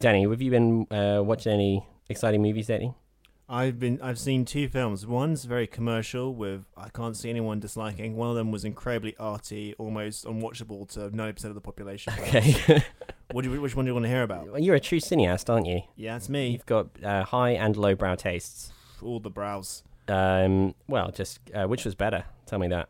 [0.00, 2.94] Danny, have you been uh, watching any exciting movies lately?
[3.50, 5.06] I've been I've seen two films.
[5.06, 8.14] One's very commercial with I can't see anyone disliking.
[8.14, 12.12] One of them was incredibly arty, almost unwatchable to ninety percent of the population.
[12.20, 12.82] Okay.
[13.30, 14.62] What do you, which one do you want to hear about?
[14.62, 15.82] You're a true cineast, aren't you?
[15.96, 16.48] Yeah, it's me.
[16.48, 18.72] You've got uh, high and low brow tastes.
[19.02, 19.82] All the brows.
[20.08, 22.24] Um, well, just uh, which was better?
[22.46, 22.88] Tell me that.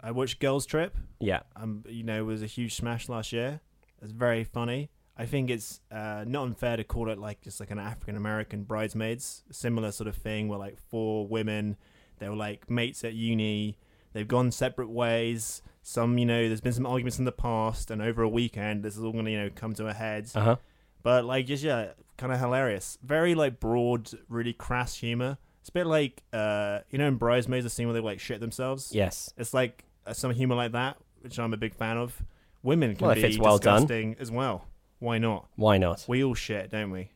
[0.00, 0.96] I watched Girls Trip.
[1.20, 1.40] Yeah.
[1.54, 3.60] Um, you know, it was a huge smash last year.
[4.00, 4.88] It's very funny.
[5.18, 8.62] I think it's uh, not unfair to call it like just like an African American
[8.62, 11.76] bridesmaids, similar sort of thing where like four women,
[12.18, 13.78] they were like mates at uni,
[14.12, 15.60] they've gone separate ways.
[15.82, 18.96] Some, you know, there's been some arguments in the past, and over a weekend, this
[18.96, 20.30] is all gonna, you know, come to a head.
[20.34, 20.56] Uh huh.
[21.02, 22.98] But like, just yeah, kind of hilarious.
[23.02, 25.38] Very like broad, really crass humor.
[25.60, 28.40] It's a bit like, uh, you know, in Bridesmaids, the scene where they like shit
[28.40, 28.90] themselves.
[28.94, 29.32] Yes.
[29.36, 32.22] It's like uh, some humor like that, which I'm a big fan of.
[32.62, 33.82] Women can Well, be well done.
[33.82, 34.66] disgusting as well.
[34.98, 35.48] Why not?
[35.56, 36.04] Why not?
[36.08, 37.10] We all shit, don't we?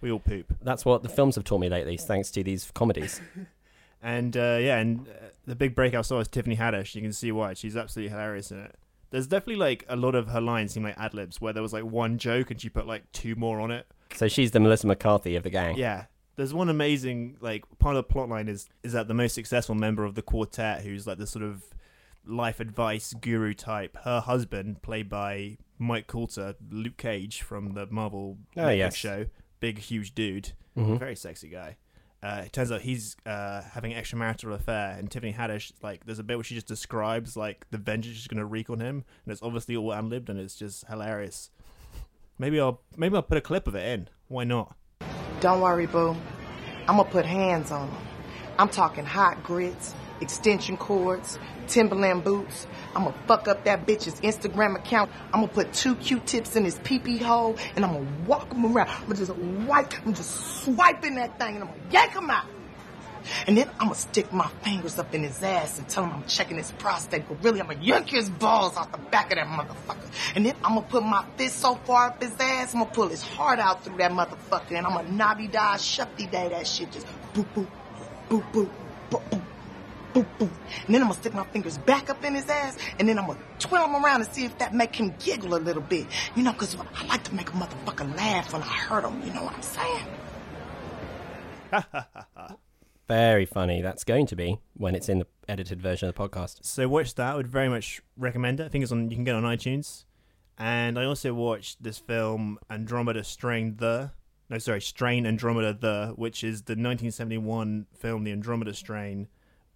[0.00, 0.54] We all poop.
[0.62, 3.20] That's what the films have taught me lately, thanks to these comedies.
[4.02, 5.12] And uh, yeah, and uh,
[5.44, 6.94] the big breakout star is Tiffany Haddish.
[6.94, 8.76] You can see why she's absolutely hilarious in it.
[9.10, 11.72] There's definitely like a lot of her lines seem like ad libs, where there was
[11.72, 13.86] like one joke and she put like two more on it.
[14.14, 15.76] so she's the Melissa McCarthy of the gang.
[15.76, 16.04] Yeah.
[16.36, 19.74] There's one amazing like part of the plot line is is that the most successful
[19.74, 21.64] member of the quartet who's like the sort of
[22.28, 28.38] life advice guru type, her husband, played by Mike Colter, Luke Cage from the Marvel
[28.56, 28.94] Oh, Netflix yes.
[28.96, 29.26] show,
[29.60, 30.98] big huge dude, Mhm.
[30.98, 31.76] very sexy guy.
[32.22, 36.18] Uh, it turns out he's uh, having an extramarital affair, and Tiffany Haddish, like, there's
[36.18, 39.32] a bit where she just describes like the vengeance she's gonna wreak on him, and
[39.32, 41.50] it's obviously all ad libbed, and it's just hilarious.
[42.38, 44.08] Maybe I'll maybe I'll put a clip of it in.
[44.28, 44.76] Why not?
[45.40, 46.16] Don't worry, boo.
[46.88, 48.02] I'm gonna put hands on them.
[48.58, 52.66] I'm talking hot grits, extension cords, Timberland boots.
[52.94, 55.10] I'm gonna fuck up that bitch's Instagram account.
[55.32, 58.88] I'm gonna put two Q-tips in his pee-pee hole, and I'm gonna walk him around.
[58.88, 62.46] I'm gonna just wipe, I'm just swiping that thing, and I'm gonna yank him out.
[63.46, 66.24] And then I'm gonna stick my fingers up in his ass and tell him I'm
[66.24, 67.28] checking his prostate.
[67.28, 70.10] But really, I'm gonna yank his balls out the back of that motherfucker.
[70.34, 73.08] And then I'm gonna put my fist so far up his ass, I'm gonna pull
[73.08, 74.72] his heart out through that motherfucker.
[74.72, 76.90] And I'm gonna nobby die, shufty day that shit.
[76.90, 77.66] Just boop, boop,
[78.28, 78.70] boop, boop,
[79.10, 79.42] boop, boop.
[80.18, 80.50] Boop, boop.
[80.86, 83.26] And then I'm gonna stick my fingers back up in his ass, and then I'm
[83.28, 86.06] gonna twirl him around and see if that make him giggle a little bit.
[86.34, 89.22] You know, cause I like to make a motherfucker laugh when I hurt him.
[89.24, 90.06] You know what I'm saying?
[93.08, 93.80] Very funny.
[93.80, 96.64] That's going to be when it's in the edited version of the podcast.
[96.64, 97.32] So watch that.
[97.32, 98.64] I would very much recommend it.
[98.64, 99.10] I think it's on.
[99.10, 100.04] You can get it on iTunes.
[100.58, 104.10] And I also watched this film Andromeda Strain the.
[104.50, 109.28] No, sorry, Strain Andromeda the, which is the 1971 film The Andromeda Strain,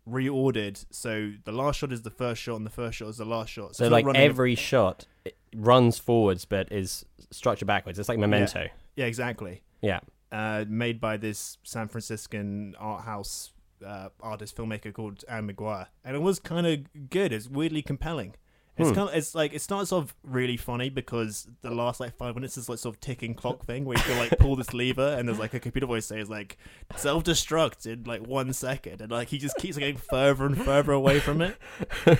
[0.08, 0.84] reordered.
[0.90, 3.50] So the last shot is the first shot, and the first shot is the last
[3.50, 3.76] shot.
[3.76, 7.98] So, not like every shot it runs forwards but is structured backwards.
[7.98, 8.68] It's like Memento.
[8.96, 9.62] Yeah, exactly.
[9.80, 10.00] Yeah.
[10.30, 13.52] uh, made by this San Franciscan art house
[13.84, 17.32] uh, artist filmmaker called Anne McGuire, and it was kind of good.
[17.32, 18.34] It's weirdly compelling.
[18.78, 18.94] It's Hmm.
[18.94, 22.56] kind of it's like it starts off really funny because the last like five minutes
[22.56, 25.28] is like sort of ticking clock thing where you can like pull this lever and
[25.28, 26.56] there's like a computer voice says like
[26.96, 30.92] self destruct in like one second and like he just keeps getting further and further
[30.92, 31.56] away from it.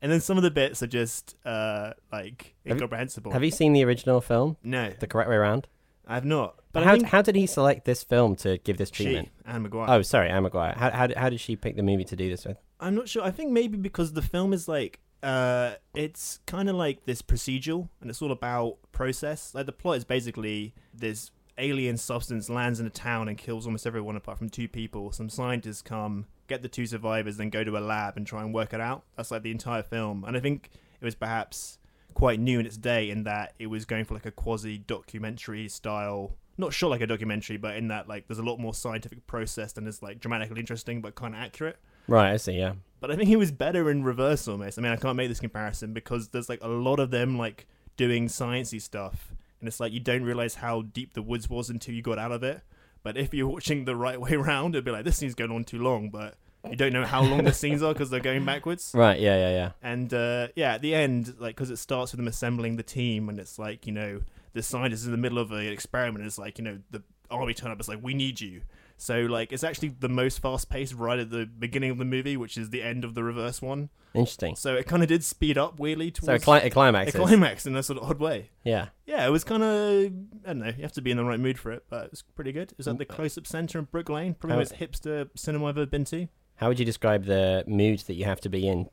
[0.00, 3.32] and then some of the bits are just uh like Have you- incomprehensible.
[3.32, 4.56] Have you seen the original film?
[4.62, 5.66] No, The correct way around?
[6.06, 6.54] I have not.
[6.72, 9.30] But how, think how did he select this film to give this she, treatment?
[9.44, 9.88] Anne McGuire.
[9.88, 10.76] Oh, sorry, Anne McGuire.
[10.76, 12.56] How, how, how did she pick the movie to do this with?
[12.80, 13.22] I'm not sure.
[13.24, 17.88] I think maybe because the film is like uh it's kind of like this procedural
[18.00, 19.54] and it's all about process.
[19.54, 23.86] Like the plot is basically this alien substance lands in a town and kills almost
[23.86, 25.12] everyone apart from two people.
[25.12, 28.54] Some scientists come, get the two survivors, then go to a lab and try and
[28.54, 29.02] work it out.
[29.16, 30.24] That's like the entire film.
[30.24, 30.70] And I think
[31.00, 31.78] it was perhaps
[32.14, 35.68] quite new in its day in that it was going for like a quasi documentary
[35.68, 36.36] style.
[36.56, 39.76] Not sure like a documentary, but in that like there's a lot more scientific process
[39.76, 41.78] and is like dramatically interesting but kind of accurate.
[42.08, 42.52] Right, I see.
[42.52, 42.74] Yeah.
[43.00, 44.78] But I think he was better in reverse almost.
[44.78, 47.66] I mean, I can't make this comparison because there's like a lot of them like
[47.96, 51.94] doing sciencey stuff, and it's like you don't realize how deep the woods was until
[51.94, 52.62] you got out of it.
[53.02, 55.64] But if you're watching the right way around, it'd be like this scene's going on
[55.64, 56.34] too long, but
[56.68, 58.90] you don't know how long the scenes are because they're going backwards.
[58.94, 59.20] Right.
[59.20, 59.36] Yeah.
[59.36, 59.50] Yeah.
[59.50, 59.70] Yeah.
[59.82, 63.28] And uh, yeah, at the end, like because it starts with them assembling the team,
[63.28, 64.20] and it's like you know
[64.54, 66.24] the scientists in the middle of an experiment.
[66.24, 67.78] It's like you know the army turn up.
[67.78, 68.62] It's like we need you.
[69.00, 72.36] So like it's actually the most fast paced right at the beginning of the movie,
[72.36, 73.90] which is the end of the reverse one.
[74.12, 74.56] Interesting.
[74.56, 77.14] So it kind of did speed up weirdly So a, towards cli- a climax.
[77.14, 78.50] a climax in a sort of odd way.
[78.64, 78.88] Yeah.
[79.06, 80.12] Yeah, it was kind of
[80.44, 80.72] I don't know.
[80.76, 82.72] You have to be in the right mood for it, but it's pretty good.
[82.72, 83.08] It was at the mm.
[83.08, 86.28] close up center in Brick Lane, probably How- most hipster cinema I've ever been to.
[86.56, 88.88] How would you describe the mood that you have to be in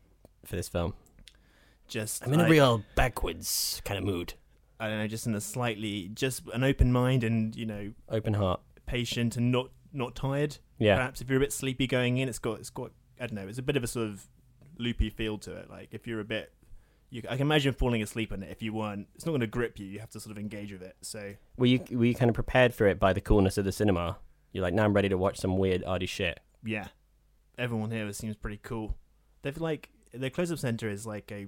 [0.46, 0.94] for this film?
[1.88, 4.36] Just I'm in a real backwards kind of mood.
[4.80, 8.36] I don't know, just in a slightly just an open mind and you know Open
[8.36, 8.62] heart.
[8.86, 10.58] patient and not not tired.
[10.78, 10.96] Yeah.
[10.98, 13.48] Perhaps if you're a bit sleepy going in, it's got it's got I don't know.
[13.48, 14.28] It's a bit of a sort of
[14.78, 15.70] loopy feel to it.
[15.70, 16.52] Like if you're a bit,
[17.10, 18.50] you, I can imagine falling asleep on it.
[18.52, 19.86] If you weren't, it's not going to grip you.
[19.86, 20.96] You have to sort of engage with it.
[21.02, 23.72] So Were you were you kind of prepared for it by the coolness of the
[23.72, 24.18] cinema?
[24.52, 26.40] You're like, now I'm ready to watch some weird arty shit.
[26.64, 26.88] yeah,
[27.58, 28.96] everyone here seems pretty cool.
[29.42, 31.48] They've like their close-up center is like a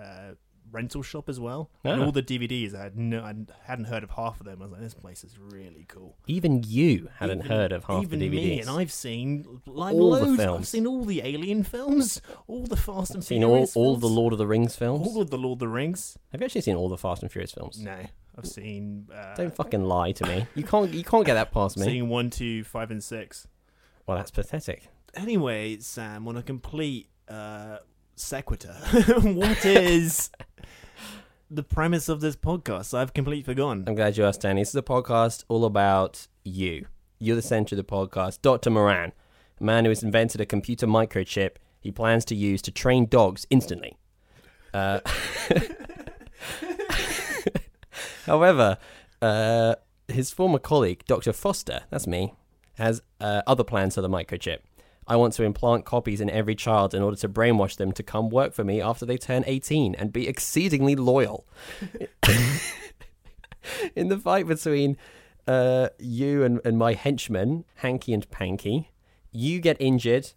[0.00, 0.32] uh,
[0.76, 1.70] rental shop as well.
[1.84, 2.04] And Ah.
[2.04, 3.34] all the DVDs I had no, I
[3.64, 4.60] hadn't heard of half of them.
[4.60, 6.16] I was like, this place is really cool.
[6.26, 8.32] Even you hadn't Even- heard of half even the DVDs.
[8.56, 10.30] me, and I've seen like All the loads.
[10.32, 10.68] I've films.
[10.68, 14.16] seen all the Alien films, all the Fast and seen all, Furious all the films,
[14.16, 15.06] Lord of the Rings films.
[15.08, 16.16] all of the Lord of the Rings.
[16.32, 17.80] Have you actually seen all the Fast and Furious films?
[17.82, 17.96] No,
[18.38, 19.08] I've seen.
[19.14, 20.46] Uh, Don't fucking lie to me.
[20.54, 21.86] You can't you can't get that past me.
[21.86, 23.46] seen one, two, five, and six.
[24.06, 24.88] Well, that's pathetic.
[25.14, 27.78] Anyway, Sam, on a complete uh,
[28.16, 28.72] sequitur,
[29.22, 30.30] what is
[31.50, 32.92] the premise of this podcast?
[32.94, 33.84] I've completely forgotten.
[33.86, 34.62] I'm glad you asked, Danny.
[34.62, 36.86] This is a podcast all about you.
[37.18, 38.42] You're the center of the podcast.
[38.42, 38.70] Dr.
[38.70, 39.12] Moran,
[39.60, 43.46] a man who has invented a computer microchip he plans to use to train dogs
[43.48, 43.96] instantly.
[44.74, 44.98] Uh,
[48.26, 48.78] however,
[49.22, 49.76] uh,
[50.08, 51.32] his former colleague, Dr.
[51.32, 52.34] Foster, that's me,
[52.74, 54.58] has uh, other plans for the microchip.
[55.08, 58.28] I want to implant copies in every child in order to brainwash them to come
[58.28, 61.46] work for me after they turn 18 and be exceedingly loyal.
[63.94, 64.96] in the fight between
[65.46, 68.90] uh, you and, and my henchmen, Hanky and Panky,
[69.30, 70.32] you get injured,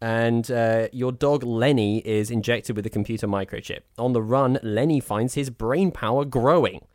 [0.00, 3.80] and uh, your dog Lenny is injected with a computer microchip.
[3.98, 6.86] On the run, Lenny finds his brain power growing.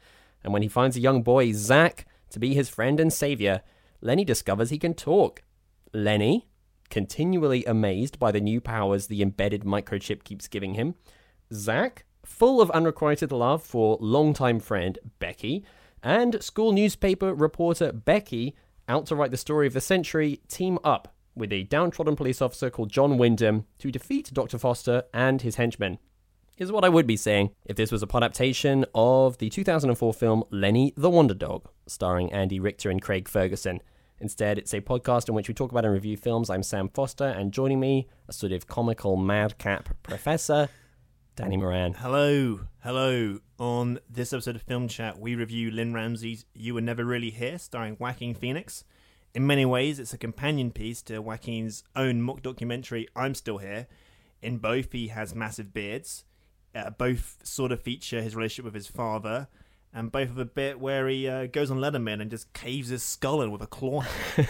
[0.44, 3.62] And when he finds a young boy, Zach, to be his friend and savior,
[4.02, 5.44] Lenny discovers he can talk.
[5.94, 6.48] Lenny,
[6.94, 10.94] continually amazed by the new powers the embedded microchip keeps giving him,
[11.52, 15.66] Zach, full of unrequited love for longtime friend Becky,
[16.04, 18.56] and school newspaper reporter Becky,
[18.88, 22.70] out to write the story of the century, team up with a downtrodden police officer
[22.70, 24.60] called John Wyndham to defeat Dr.
[24.60, 25.98] Foster and his henchmen.
[26.56, 30.44] Here's what I would be saying if this was a adaptation of the 2004 film
[30.52, 33.82] Lenny the Wonder Dog, starring Andy Richter and Craig Ferguson.
[34.20, 36.50] Instead, it's a podcast in which we talk about and review films.
[36.50, 40.70] I'm Sam Foster, and joining me, a sort of comical madcap professor,
[41.36, 41.94] Danny Moran.
[41.94, 43.40] Hello, hello.
[43.60, 47.58] On this episode of Film Chat, we review Lynne Ramsay's You Were Never Really Here,
[47.58, 48.84] starring Joaquin Phoenix.
[49.34, 53.88] In many ways, it's a companion piece to Joaquin's own mock documentary, I'm Still Here.
[54.42, 56.24] In both, he has massive beards.
[56.76, 59.48] Uh, both sort of feature his relationship with his father,
[59.94, 63.04] and both of a bit where he uh, goes on Letterman and just caves his
[63.04, 64.04] skull in with a claw.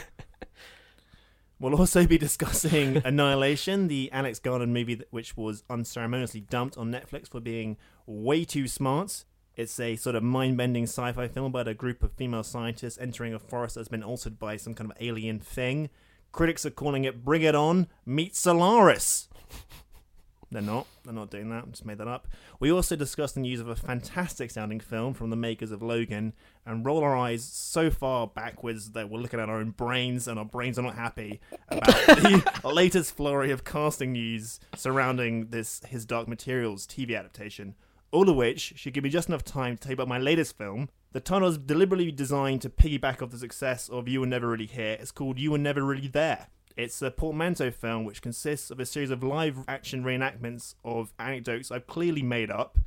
[1.64, 6.92] We'll also be discussing Annihilation, the Alex Garland movie that, which was unceremoniously dumped on
[6.92, 9.24] Netflix for being way too smart.
[9.56, 12.98] It's a sort of mind bending sci fi film about a group of female scientists
[13.00, 15.90] entering a forest that's been altered by some kind of alien thing.
[16.34, 19.30] Critics are calling it Bring It On, Meet Solaris.
[20.54, 20.86] They're not.
[21.04, 21.64] They're not doing that.
[21.64, 22.28] I just made that up.
[22.60, 26.34] We also discussed the news of a fantastic sounding film from the makers of Logan
[26.64, 30.38] and roll our eyes so far backwards that we're looking at our own brains and
[30.38, 36.06] our brains are not happy about the latest flurry of casting news surrounding this His
[36.06, 37.74] Dark Materials TV adaptation.
[38.12, 40.56] All of which should give me just enough time to tell you about my latest
[40.56, 40.90] film.
[41.14, 44.68] The title is deliberately designed to piggyback off the success of You Were Never Really
[44.68, 44.98] Here.
[45.00, 46.48] It's called You Were Never Really There.
[46.76, 51.72] It's a portmanteau film which consists of a series of live action reenactments of anecdotes
[51.72, 52.80] I've clearly made up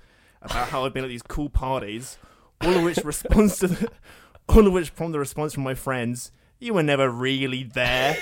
[0.43, 2.19] about how I've been at these cool parties,
[2.61, 3.89] all of which responds to the,
[4.49, 6.33] all of which prompt the response from my friends.
[6.59, 8.17] You were never really there.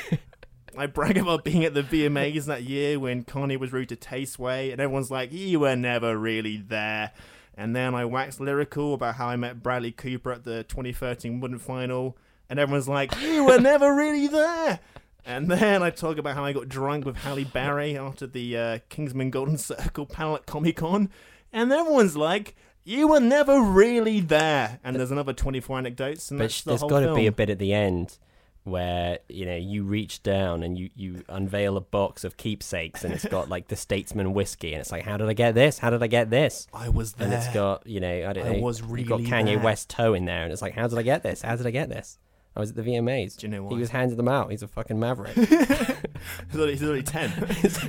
[0.76, 4.25] I brag about being at the VMAs that year when Kanye was rude to Tay
[4.25, 7.12] Sway, and everyone's like, "You were never really there."
[7.56, 11.59] And then I wax lyrical about how I met Bradley Cooper at the 2013 Wimbledon
[11.59, 12.18] final,
[12.50, 14.80] and everyone's like, "You were never really there."
[15.26, 18.78] And then I talk about how I got drunk with Halle Berry after the uh,
[18.88, 21.11] Kingsman Golden Circle panel at Comic Con,
[21.52, 22.54] and everyone's like,
[22.85, 26.83] "You were never really there." And there's another 24 anecdotes, and But that's the there's
[26.83, 28.19] got to be a bit at the end
[28.64, 33.12] where you know you reach down and you you unveil a box of keepsakes and
[33.12, 35.78] it's got like the Statesman whiskey and it's like how did I get this?
[35.78, 36.66] How did I get this?
[36.73, 37.26] I was there.
[37.26, 38.61] And it's got you know I don't I know.
[38.61, 39.59] was you've got Kanye there.
[39.59, 41.43] West toe in there and it's like how did I get this?
[41.43, 42.19] How did I get this?
[42.56, 43.37] Oh, I was at the VMAs.
[43.37, 44.52] Do you know He was handing them out.
[44.52, 45.34] He's a fucking maverick.
[45.34, 45.50] He's
[46.54, 47.32] only, he's only 10.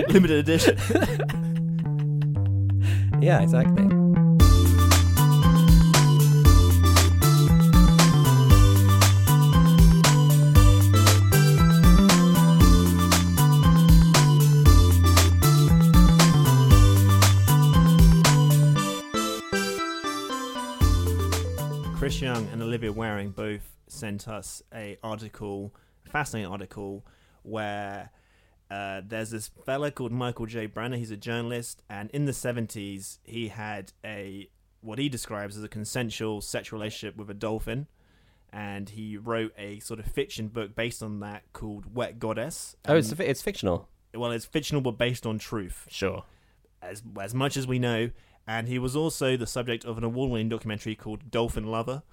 [0.10, 0.76] Limited edition.
[3.22, 3.88] yeah, exactly.
[21.98, 25.74] Chris Young and Olivia Waring both sent us a article,
[26.06, 27.06] a fascinating article,
[27.44, 28.10] where
[28.72, 30.66] uh, there's this fella called Michael J.
[30.66, 30.98] Brenner.
[30.98, 34.50] He's a journalist, and in the 70s, he had a
[34.82, 37.88] what he describes as a consensual sexual relationship with a dolphin,
[38.54, 42.76] and he wrote a sort of fiction book based on that called Wet Goddess.
[42.88, 43.90] Oh, it's it's fictional.
[44.14, 46.24] well, it's fictional but based on truth Sure.
[46.82, 48.12] as as much as we know.
[48.48, 52.04] And he was also the subject of an award-winning documentary called Dolphin Lover.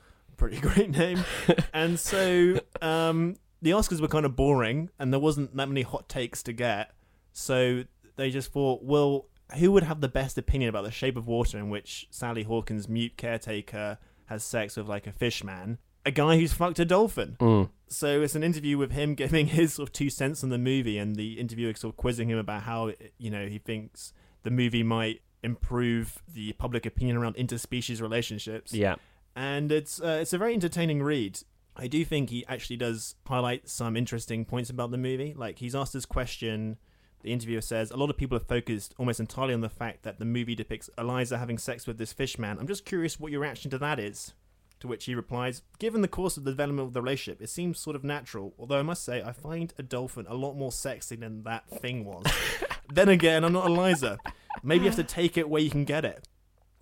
[0.43, 1.25] Pretty great name.
[1.73, 6.09] and so um, the Oscars were kind of boring, and there wasn't that many hot
[6.09, 6.91] takes to get.
[7.33, 7.85] So
[8.17, 11.59] they just thought, well, who would have the best opinion about the Shape of Water,
[11.59, 15.79] in which Sally Hawkins' mute caretaker has sex with like a fish man?
[16.05, 17.37] A guy who's fucked a dolphin.
[17.39, 17.71] Mm.
[17.87, 20.99] So it's an interview with him giving his sort of two cents on the movie,
[20.99, 24.83] and the interviewer sort of quizzing him about how you know he thinks the movie
[24.83, 28.73] might improve the public opinion around interspecies relationships.
[28.73, 28.97] Yeah.
[29.35, 31.39] And it's uh, it's a very entertaining read.
[31.75, 35.35] I do think he actually does highlight some interesting points about the movie.
[35.37, 36.77] Like he's asked this question.
[37.23, 40.19] The interviewer says a lot of people have focused almost entirely on the fact that
[40.19, 42.59] the movie depicts Eliza having sex with this fish man.
[42.59, 44.35] I'm just curious what your reaction to that is.
[44.81, 47.79] To which he replies, Given the course of the development of the relationship, it seems
[47.79, 51.15] sort of natural, although I must say I find a dolphin a lot more sexy
[51.15, 52.25] than that thing was.
[52.93, 54.19] then again, I'm not Eliza.
[54.65, 56.27] Maybe you have to take it where you can get it.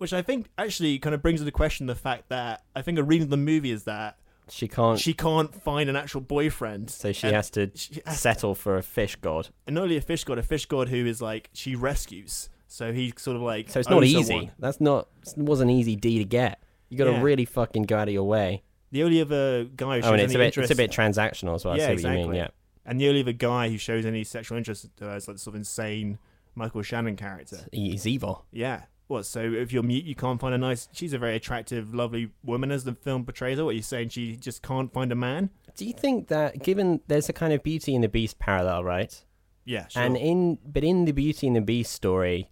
[0.01, 3.03] Which I think actually kind of brings into question the fact that I think a
[3.03, 4.17] reading of the movie is that
[4.49, 4.99] She can't.
[4.99, 6.89] she can't find an actual boyfriend.
[6.89, 9.49] so she has to she has- settle for a fish god.
[9.67, 12.49] And not only a fish god, a fish god who is like, she rescues.
[12.67, 13.69] So he sort of like.
[13.69, 14.23] So it's not easy.
[14.23, 14.51] someone.
[14.57, 15.07] That's not.
[15.27, 16.63] It was an easy D to get.
[16.89, 17.21] You got to Yeah.
[17.21, 18.63] really fucking go out of your way.
[18.91, 20.45] The only other guy who shows Oh, and it's a bit.
[20.47, 20.71] interest.
[20.71, 21.77] It's a bit transactional as well.
[21.77, 22.27] Yeah, I see what you exactly.
[22.29, 22.35] mean.
[22.37, 22.47] Yeah.
[22.87, 25.59] And the only other guy who shows any sexual interest uh, is like sort of
[25.59, 26.17] insane
[26.55, 27.67] Michael Shannon character.
[27.71, 28.45] He's evil.
[28.51, 28.81] Yeah.
[29.11, 29.25] What?
[29.25, 30.87] So if you're mute, you can't find a nice.
[30.93, 33.65] She's a very attractive, lovely woman, as the film portrays her.
[33.65, 34.09] What you're you saying?
[34.09, 35.49] She just can't find a man?
[35.75, 39.23] Do you think that, given there's a kind of Beauty and the Beast parallel, right?
[39.65, 39.87] Yeah.
[39.89, 40.01] Sure.
[40.01, 42.51] And in but in the Beauty and the Beast story,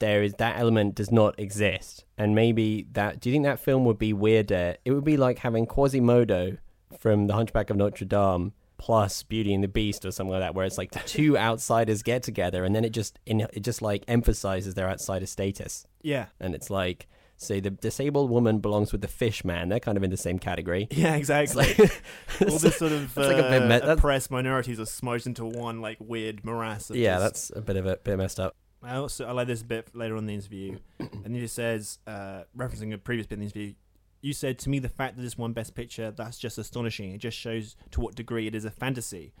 [0.00, 3.20] there is that element does not exist, and maybe that.
[3.20, 4.76] Do you think that film would be weirder?
[4.84, 6.58] It would be like having Quasimodo
[6.98, 10.54] from The Hunchback of Notre Dame plus Beauty and the Beast or something like that,
[10.54, 14.02] where it's like the two outsiders get together, and then it just it just like
[14.08, 16.26] emphasizes their outsider status, yeah.
[16.40, 17.06] and it's like.
[17.42, 19.70] Say the disabled woman belongs with the fish man.
[19.70, 20.88] They're kind of in the same category.
[20.90, 21.64] Yeah, exactly.
[21.74, 22.02] like-
[22.42, 25.46] All this sort of It's like a bit uh, me- oppressed minorities are smudged into
[25.46, 26.90] one like weird morass.
[26.90, 28.54] Of Yeah, just- that's a bit of a bit messed up.
[28.82, 30.80] I also I like this a bit later on in the interview,
[31.24, 33.72] and he just says, uh, referencing a previous bit in the interview,
[34.20, 37.12] you said to me the fact that this won Best Picture, that's just astonishing.
[37.12, 39.32] It just shows to what degree it is a fantasy.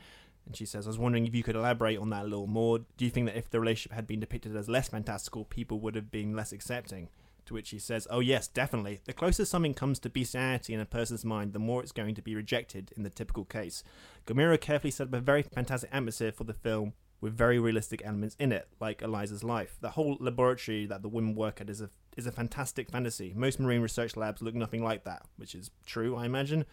[0.46, 2.78] And she says, I was wondering if you could elaborate on that a little more.
[2.78, 5.94] Do you think that if the relationship had been depicted as less fantastical, people would
[5.94, 7.08] have been less accepting?
[7.46, 9.00] To which he says, Oh, yes, definitely.
[9.04, 12.22] The closer something comes to bestiality in a person's mind, the more it's going to
[12.22, 13.82] be rejected in the typical case.
[14.26, 18.36] Guillermo carefully set up a very fantastic atmosphere for the film with very realistic elements
[18.38, 19.76] in it, like Eliza's life.
[19.80, 23.32] The whole laboratory that the women work at is a is a fantastic fantasy.
[23.36, 26.64] Most marine research labs look nothing like that, which is true, I imagine.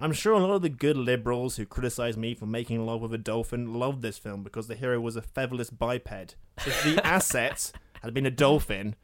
[0.00, 3.14] I'm sure a lot of the good liberals who criticize me for making love with
[3.14, 6.34] a dolphin loved this film because the hero was a featherless biped.
[6.66, 7.72] If the asset
[8.02, 8.96] had been a dolphin,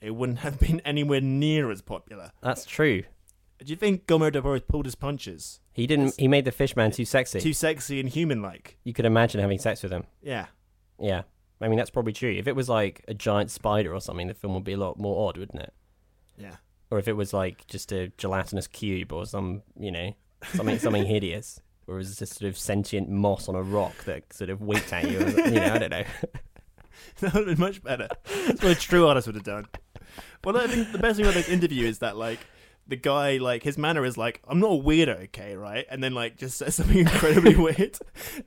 [0.00, 2.32] it wouldn't have been anywhere near as popular.
[2.40, 3.02] That's true.
[3.58, 5.60] Do you think Guillermo del Toro pulled his punches?
[5.72, 6.14] He didn't.
[6.18, 7.40] He made the fish man too sexy.
[7.40, 8.78] Too sexy and human-like.
[8.84, 10.04] you could imagine having sex with him.
[10.22, 10.46] Yeah.
[11.00, 11.22] Yeah.
[11.60, 12.32] I mean, that's probably true.
[12.32, 14.98] If it was like a giant spider or something, the film would be a lot
[14.98, 15.72] more odd, wouldn't it?
[16.36, 16.56] Yeah.
[16.90, 20.12] Or if it was like just a gelatinous cube or some, you know,
[20.52, 24.04] something something hideous, or is it was just sort of sentient moss on a rock
[24.04, 25.18] that sort of winked at you.
[25.18, 26.04] Or, you know, I don't know.
[27.20, 28.08] that would have been much better.
[28.46, 29.66] That's what a true artist would have done.
[30.44, 32.38] Well, I think the best thing about this interview is that like
[32.86, 35.86] the guy like his manner is like I'm not a weirdo, okay, right?
[35.90, 37.98] And then like just says something incredibly weird.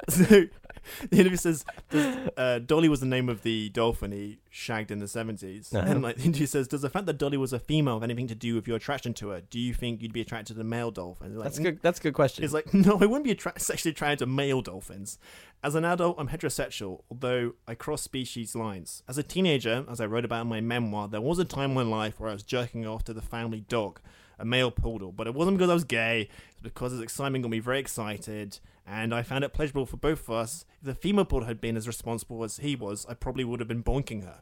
[0.07, 0.45] So
[1.09, 4.99] the interview says does, uh, Dolly was the name of the dolphin he shagged in
[4.99, 5.85] the 70s Uh-huh.
[5.89, 8.27] and like the interview says, does the fact that Dolly was a female have anything
[8.27, 9.41] to do with your attraction to her?
[9.41, 11.35] Do you think you'd be attracted to male dolphins?
[11.35, 11.79] Like, That's a good.
[11.81, 12.43] That's a good question.
[12.43, 15.19] He's like, no, I wouldn't be attra- sexually attracted to male dolphins.
[15.63, 19.03] As an adult, I'm heterosexual, although I cross species lines.
[19.07, 21.75] As a teenager, as I wrote about in my memoir, there was a time in
[21.75, 23.99] my life where I was jerking off to the family dog,
[24.39, 25.11] a male poodle.
[25.11, 28.59] But it wasn't because I was gay, it's because his excitement got me very excited,
[28.89, 30.65] and I found it pleasurable for both of us.
[30.79, 33.67] If the female poodle had been as responsible as he was, I probably would have
[33.67, 34.41] been bonking her.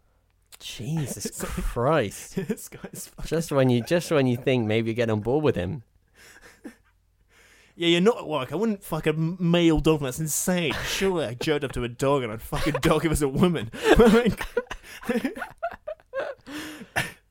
[0.60, 2.36] Jesus Christ!
[2.48, 5.56] this guy's just when you just when you think maybe you get on board with
[5.56, 5.84] him.
[7.75, 8.51] Yeah, you're not at work.
[8.51, 10.00] I wouldn't fuck a male dog.
[10.00, 10.74] That's insane.
[10.88, 13.22] Surely I jerked up to a dog and I'd fuck a dog if it was
[13.22, 13.70] a woman.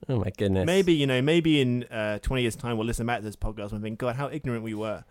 [0.08, 0.66] Oh my goodness.
[0.66, 3.72] maybe, you know, maybe in uh, 20 years' time we'll listen back to this podcast
[3.72, 5.04] and think, God, how ignorant we were.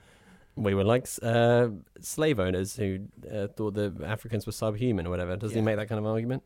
[0.56, 1.68] We were like uh,
[2.00, 3.00] slave owners who
[3.32, 5.36] uh, thought the Africans were subhuman or whatever.
[5.36, 6.44] Doesn't he make that kind of argument?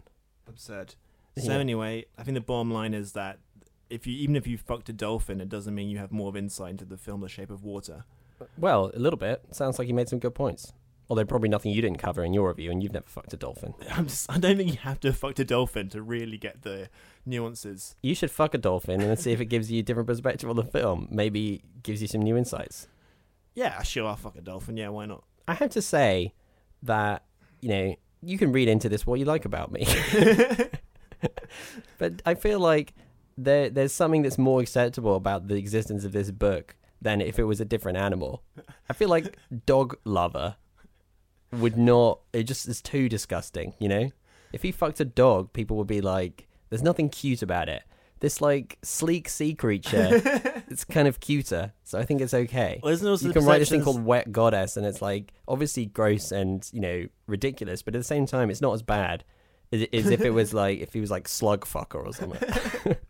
[0.48, 0.96] Absurd.
[1.38, 1.60] So Yeah.
[1.60, 3.40] anyway, I think the bottom line is that
[3.90, 6.36] if you even if you fucked a dolphin, it doesn't mean you have more of
[6.36, 8.04] insight into the film The Shape of Water.
[8.58, 9.44] Well, a little bit.
[9.52, 10.74] Sounds like you made some good points.
[11.10, 13.74] Although probably nothing you didn't cover in your review, and you've never fucked a dolphin.
[13.92, 16.90] I'm just, I don't think you have to fuck a dolphin to really get the
[17.26, 17.96] nuances.
[18.04, 20.56] You should fuck a dolphin and see if it gives you a different perspective on
[20.56, 21.08] the film.
[21.10, 22.88] Maybe gives you some new insights.
[23.60, 24.78] Yeah, sure, I'll fuck a dolphin.
[24.78, 25.26] Yeah, why not?
[25.46, 26.34] I have to say
[26.82, 27.26] that
[27.60, 29.86] you know you can read into this what you like about me,
[31.98, 32.94] but I feel like
[33.38, 37.44] there there's something that's more acceptable about the existence of this book than if it
[37.44, 38.44] was a different animal.
[38.90, 40.56] I feel like dog lover
[41.52, 42.22] would not.
[42.32, 43.74] It just is too disgusting.
[43.78, 44.12] You know,
[44.54, 47.84] if he fucked a dog, people would be like, "There's nothing cute about it."
[48.22, 50.10] This like sleek sea creature,
[50.70, 53.48] it's kind of cuter, so I think it's okay Well, isn't also you the can
[53.48, 57.08] write this thing perceptions- called Wet Goddess, and it's like obviously gross and you know
[57.28, 59.24] ridiculous, but at the same time, it's not as bad
[59.72, 62.96] as, as if it was like if he was like slug fucker or something.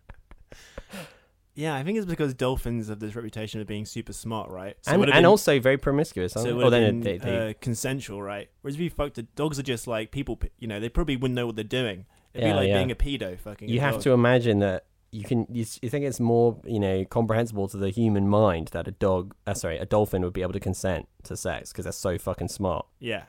[1.55, 4.77] Yeah, I think it's because dolphins have this reputation of being super smart, right?
[4.81, 6.31] So it and would've and been- also very promiscuous.
[6.33, 8.49] so aren't it would oh, have then been they, they, uh, consensual, right?
[8.61, 11.17] Whereas if you fucked the dogs are just like people, p- you know, they probably
[11.17, 12.05] wouldn't know what they're doing.
[12.33, 12.77] It'd Yeah, be like yeah.
[12.77, 13.67] being a pedo fucking.
[13.67, 14.03] you a have dog.
[14.03, 15.45] to imagine that you can.
[15.49, 19.33] You, you think it's more you know comprehensible to the human mind that a dog,
[19.47, 22.47] uh, sorry, a dolphin would be able to consent to sex because they're so fucking
[22.49, 22.85] smart.
[22.99, 23.23] Yeah.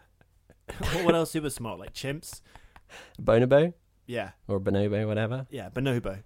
[1.03, 1.79] what else super smart?
[1.79, 2.43] Like chimps?
[3.21, 3.73] Bonobo
[4.07, 5.47] Yeah, or bonobo, whatever.
[5.51, 6.23] yeah, bonobo.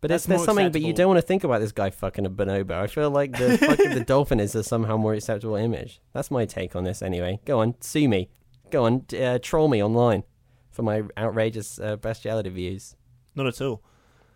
[0.00, 0.96] But That's it's, there's more something, but you acceptable.
[0.96, 2.72] don't want to think about this guy fucking a bonobo.
[2.72, 6.00] I feel like the fucking the dolphin is a somehow more acceptable image.
[6.12, 7.40] That's my take on this, anyway.
[7.44, 8.30] Go on, sue me.
[8.70, 10.22] Go on, d- uh, troll me online
[10.70, 12.96] for my outrageous uh, bestiality views.
[13.34, 13.82] Not at all.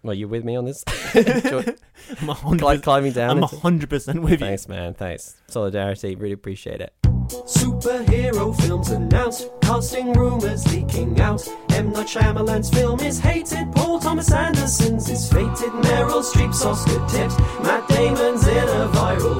[0.04, 0.84] Well, you with me on this?
[1.14, 2.82] I'm a hundred.
[2.82, 3.30] Climbing down.
[3.30, 4.36] I'm a into- hundred percent with you.
[4.38, 4.92] Thanks, man.
[4.92, 5.34] Thanks.
[5.48, 6.14] Solidarity.
[6.14, 6.92] Really appreciate it.
[7.28, 11.42] Superhero films announced, casting rumors leaking out.
[11.70, 11.90] M.
[11.90, 17.88] Night Shyamalan's film is hated, Paul Thomas Anderson's is fated, Meryl Streep's Oscar tipped, Matt
[17.88, 19.33] Damon's in a viral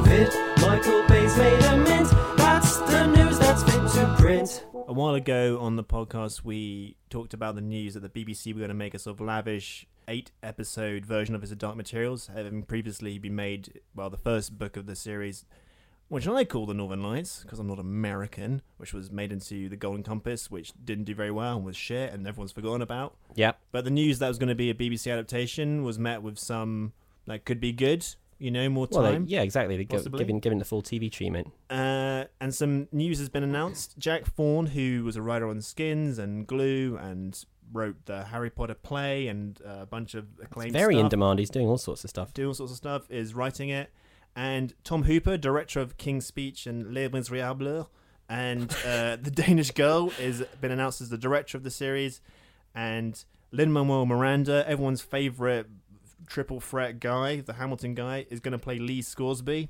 [4.94, 8.60] A while ago on the podcast, we talked about the news that the BBC were
[8.60, 12.62] going to make a sort of lavish eight episode version of his Dark Materials, having
[12.62, 15.46] previously been made, well, the first book of the series,
[16.06, 19.74] which I call The Northern Lights, because I'm not American, which was made into The
[19.74, 23.16] Golden Compass, which didn't do very well and was shit and everyone's forgotten about.
[23.34, 23.54] Yeah.
[23.72, 26.92] But the news that was going to be a BBC adaptation was met with some,
[27.26, 28.06] that could be good,
[28.44, 29.24] you know, more Well, they, time.
[29.26, 29.76] yeah, exactly.
[29.78, 30.18] They Possibly.
[30.18, 31.50] giving giving the full TV treatment.
[31.70, 33.98] Uh, and some news has been announced.
[33.98, 38.74] Jack Thorne, who was a writer on Skins and Glue and wrote the Harry Potter
[38.74, 41.38] play and uh, a bunch of acclaimed Very in demand.
[41.38, 42.34] He's doing all sorts of stuff.
[42.34, 43.90] doing all sorts of stuff, is writing it.
[44.36, 47.86] And Tom Hooper, director of King's Speech and Les Miserables,
[48.28, 52.20] and uh, The Danish Girl, has been announced as the director of the series.
[52.74, 55.66] And Lin Manuel Miranda, everyone's favorite
[56.26, 59.68] triple threat guy, the Hamilton guy, is going to play Lee Scoresby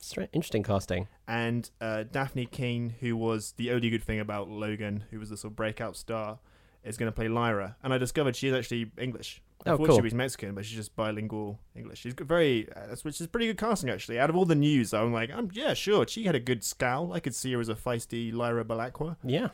[0.00, 1.08] Stra- interesting casting.
[1.26, 5.36] and uh, Dafne Keen, who was the only good thing about Logan, who was the
[5.36, 6.38] sort of breakout star,
[6.82, 7.76] is going to play Lyra.
[7.82, 9.42] And I discovered she's actually English.
[9.66, 9.96] Oh, thought cool.
[9.96, 12.00] she was Mexican, but she's just bilingual English.
[12.00, 14.18] She's got very, uh, which is pretty good casting actually.
[14.18, 16.06] Out of all the news, I'm like, I'm yeah, sure.
[16.06, 17.14] She had a good scowl.
[17.14, 19.16] I could see her as a feisty Lyra Belacqua.
[19.24, 19.48] Yeah.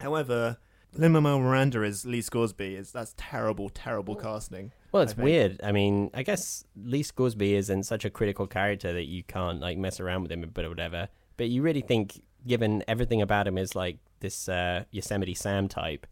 [0.00, 0.58] However,
[0.92, 4.70] Lin Manuel Miranda as Lee Scoresby is that's terrible, terrible casting.
[4.92, 5.24] Well, it's think.
[5.24, 5.60] weird.
[5.62, 9.78] I mean, I guess Lee Scoresby isn't such a critical character that you can't like
[9.78, 11.08] mess around with him a bit or whatever.
[11.36, 16.06] But you really think, given everything about him is like this uh, Yosemite Sam type,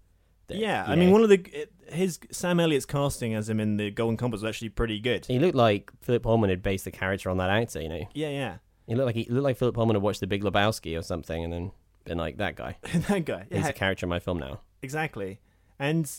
[0.48, 3.76] that, Yeah, I mean, one of the it, his Sam Elliott's casting as him in
[3.76, 5.26] the Golden Compass was actually pretty good.
[5.26, 7.80] He looked like Philip Pullman had based the character on that actor.
[7.80, 8.56] You know, Yeah, yeah,
[8.86, 11.42] he looked like he looked like Philip Pullman had watched The Big Lebowski or something,
[11.42, 11.72] and then
[12.04, 12.76] been like that guy.
[13.08, 13.46] that guy.
[13.50, 14.60] He's a character in my film now.
[14.82, 15.40] exactly.
[15.78, 16.10] And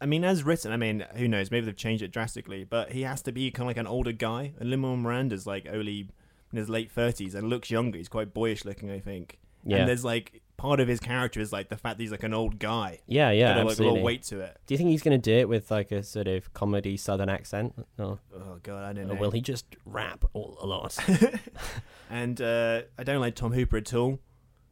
[0.00, 1.50] I mean, as written, I mean, who knows?
[1.50, 4.12] Maybe they've changed it drastically, but he has to be kind of like an older
[4.12, 4.52] guy.
[4.58, 6.08] And Lin Miranda's like only
[6.52, 7.98] in his late thirties and looks younger.
[7.98, 9.38] He's quite boyish looking, I think.
[9.64, 9.78] Yeah.
[9.78, 12.32] And there's like part of his character is like the fact that he's like an
[12.32, 13.00] old guy.
[13.06, 13.92] Yeah, yeah, Got a, like, absolutely.
[13.92, 14.56] little weight to it.
[14.66, 17.28] Do you think he's going to do it with like a sort of comedy Southern
[17.28, 17.74] accent?
[17.98, 18.18] No.
[18.34, 19.20] Oh god, I don't Or know.
[19.20, 20.96] will he just rap all, a lot?
[22.10, 24.20] And uh, I don't like Tom Hooper at all.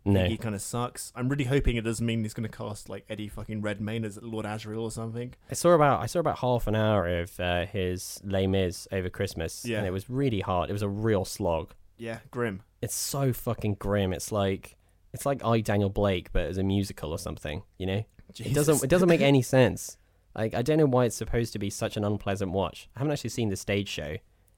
[0.06, 0.24] No.
[0.26, 1.12] he kind of sucks.
[1.16, 4.18] I'm really hoping it doesn't mean he's going to cast like Eddie fucking Redmayne as
[4.20, 5.32] Lord Asriel or something.
[5.50, 9.08] I saw about I saw about half an hour of uh, his Les Mis over
[9.08, 9.78] Christmas, Yeah.
[9.78, 10.68] and it was really hard.
[10.68, 11.72] It was a real slog.
[11.96, 12.62] Yeah, grim.
[12.82, 14.12] It's so fucking grim.
[14.12, 14.76] It's like
[15.14, 17.62] it's like I Daniel Blake, but as a musical or something.
[17.78, 18.04] You know,
[18.38, 19.96] it doesn't it doesn't make any sense.
[20.36, 22.88] Like I don't know why it's supposed to be such an unpleasant watch.
[22.94, 24.16] I haven't actually seen the stage show.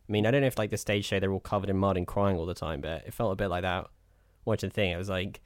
[0.09, 1.97] I mean, I don't know if like the stage show they're all covered in mud
[1.97, 3.87] and crying all the time, but it felt a bit like that
[4.47, 4.95] watching the thing.
[4.95, 5.41] I was like,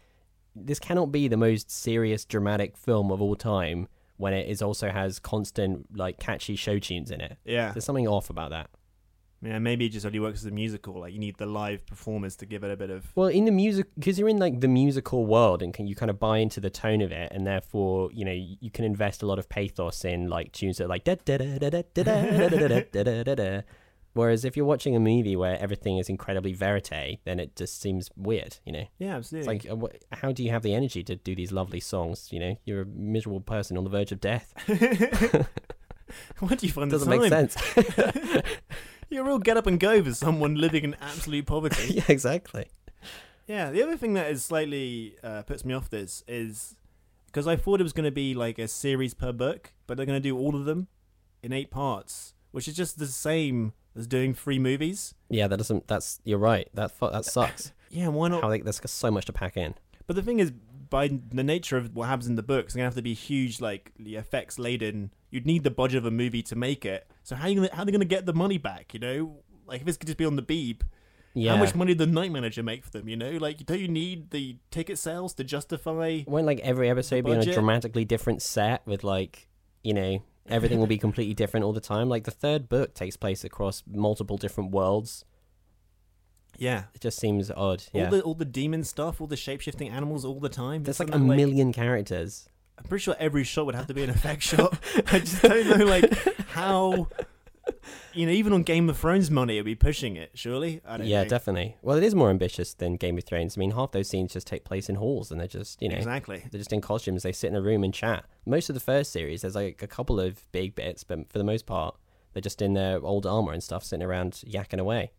[0.55, 4.91] this cannot be the most serious, dramatic film of all time when it is also
[4.91, 7.39] has constant like catchy show tunes in it.
[7.45, 8.69] Yeah, There's something off about that.
[9.41, 9.59] yeah.
[9.59, 11.01] Maybe it just only works as a musical.
[11.01, 13.07] Like you need the live performers to give it a bit of.
[13.15, 16.11] Well, in the music, because you're in like the musical world, and can you kind
[16.11, 19.27] of buy into the tone of it, and therefore, you know, you can invest a
[19.27, 22.03] lot of pathos in like tunes that are like da da da da da da
[22.03, 23.61] da da da da da da da.
[24.13, 28.11] Whereas if you're watching a movie where everything is incredibly verite, then it just seems
[28.17, 28.87] weird, you know.
[28.99, 29.71] Yeah, It's absolutely.
[29.71, 32.29] like, uh, how do you have the energy to do these lovely songs?
[32.33, 34.53] You know, you're a miserable person on the verge of death.
[36.41, 37.57] what do you find Doesn't the make sense.
[39.11, 41.95] You're a real get up and go for someone living in absolute poverty.
[41.95, 42.67] yeah, exactly.
[43.49, 46.77] Yeah, the other thing that is slightly uh, puts me off this is
[47.27, 50.07] because I thought it was going to be like a series per book, but they're
[50.07, 50.87] going to do all of them
[51.43, 55.15] in eight parts, which is just the same as doing three movies.
[55.29, 55.87] Yeah, that doesn't.
[55.89, 56.69] That's you're right.
[56.75, 57.73] That fu- that sucks.
[57.93, 58.43] Yeah, why not?
[58.43, 59.75] How like there's so much to pack in.
[60.07, 60.53] But the thing is,
[60.91, 63.61] by the nature of what happens in the books, it's gonna have to be huge,
[63.61, 65.13] like the effects laden.
[65.31, 67.11] You'd need the budget of a movie to make it.
[67.25, 68.95] So how you gonna, how are they gonna get the money back?
[68.95, 70.83] You know, like if it's could just be on the Beeb,
[71.35, 71.51] Yeah.
[71.51, 73.09] how much money did the night manager make for them?
[73.09, 76.21] You know, like don't you need the ticket sales to justify?
[76.29, 77.55] Won't like every episode be on a budget?
[77.55, 79.49] dramatically different set with like
[79.83, 82.09] you know everything will be completely different all the time.
[82.09, 85.25] Like the third book takes place across multiple different worlds.
[86.59, 86.85] Yeah.
[86.95, 87.85] It just seems odd.
[87.95, 88.11] All Yeah.
[88.11, 90.83] the all the daemon stuff, all the shape shifting animals, all the time.
[90.85, 92.49] There's like a something million characters.
[92.79, 94.79] I'm pretty sure every shot would have to be an effect shot.
[95.13, 96.13] I just don't know, like
[96.49, 97.09] how.
[98.13, 100.33] You know, even on Game of Thrones money, it'd be pushing it.
[100.35, 101.29] Surely, I don't Yeah, know.
[101.29, 101.77] definitely.
[101.81, 103.57] Well, it is more ambitious than Game of Thrones.
[103.57, 105.97] I mean, half those scenes just take place in halls, and they're just you know
[105.97, 106.43] Exactly.
[106.51, 107.23] they're just in costumes.
[107.23, 108.25] They sit in a room and chat.
[108.47, 111.45] Most of the first series, there's like a couple of big bits, but for the
[111.45, 111.95] most part,
[112.33, 115.13] they're just in their old armor and stuff, sitting around yakking away.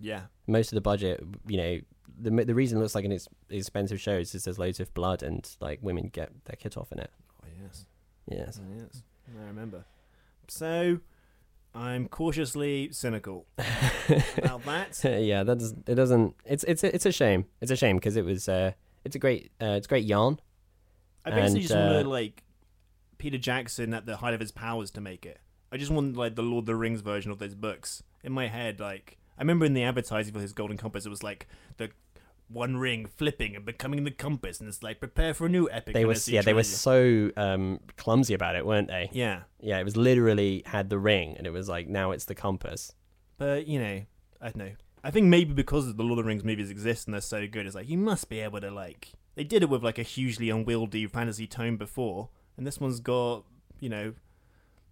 [0.00, 0.22] Yeah.
[0.46, 1.80] most of the budget, you know,
[2.18, 5.22] the the reason it looks like an ex- expensive show is there's loads of blood
[5.22, 7.10] and like women get their kit off in it.
[7.42, 7.84] Oh yes.
[8.26, 8.60] Yes.
[8.62, 9.02] Oh, yes.
[9.38, 9.84] I remember.
[10.48, 11.00] So,
[11.78, 13.46] I'm cautiously cynical
[14.36, 15.00] about that.
[15.22, 16.34] yeah, that does, it doesn't.
[16.44, 17.44] It's it's a, it's a shame.
[17.60, 18.72] It's a shame because it was uh,
[19.04, 20.40] it's a great uh, it's a great yarn.
[21.24, 22.42] I basically And, just wanted uh, like
[23.18, 25.38] Peter Jackson at the height of his powers to make it.
[25.70, 28.48] I just wanted like the Lord of the Rings version of those books in my
[28.48, 28.80] head.
[28.80, 31.90] Like I remember in the advertising for his Golden Compass, it was like the
[32.48, 35.94] one ring flipping and becoming the compass, and it's like prepare for a new epic.
[35.94, 39.10] They were yeah they were so um, clumsy about it, weren't they?
[39.12, 42.34] yeah, Yeah, it was literally had the ring and it was like now it's the
[42.34, 42.92] compass.
[43.36, 44.02] but you know,
[44.40, 44.72] I don't know.
[45.04, 47.66] I think maybe because the Lord of the Rings movies exist and they're so good,
[47.66, 49.12] it's like you must be able to like.
[49.36, 53.44] They did it with like a hugely unwieldy fantasy tone before, and this one's got
[53.78, 54.14] you know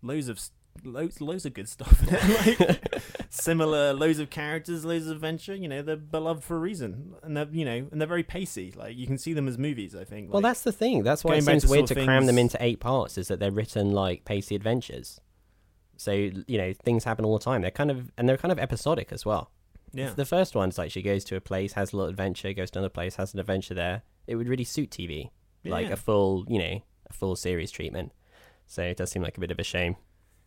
[0.03, 0.39] loads of
[0.85, 2.81] loads loads of good stuff in it.
[2.91, 5.55] Like similar, loads of characters, loads of adventure.
[5.55, 8.73] You know, they're beloved for a reason, and they're you know, and they're very pacey.
[8.77, 9.95] Like you can see them as movies.
[9.95, 10.33] I think.
[10.33, 11.03] Well, Like, that's the thing.
[11.03, 13.19] That's why it seems weird to of cram them into eight parts.
[13.19, 15.21] Is that they're written like pacey adventures.
[15.97, 17.63] So you know things happen all the time.
[17.63, 19.51] They're kind of and they're kind of episodic as well.
[19.93, 20.13] yeah.
[20.15, 22.79] The first one's like she goes to a place, has a little adventure, goes to
[22.79, 24.03] another place, has an adventure there.
[24.27, 25.31] It would really suit TV,
[25.65, 28.13] like a full, you know, a full series treatment.
[28.67, 29.97] So it does seem like a bit of a shame.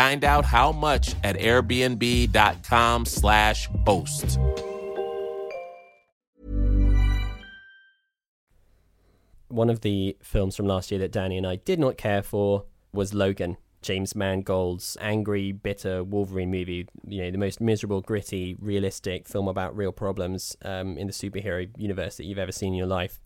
[0.00, 4.38] Find out how much at airbnb.com/slash host.
[9.48, 12.64] One of the films from last year that Danny and I did not care for
[12.94, 16.88] was Logan, James Mangold's angry, bitter Wolverine movie.
[17.06, 21.68] You know, the most miserable, gritty, realistic film about real problems um, in the superhero
[21.76, 23.20] universe that you've ever seen in your life.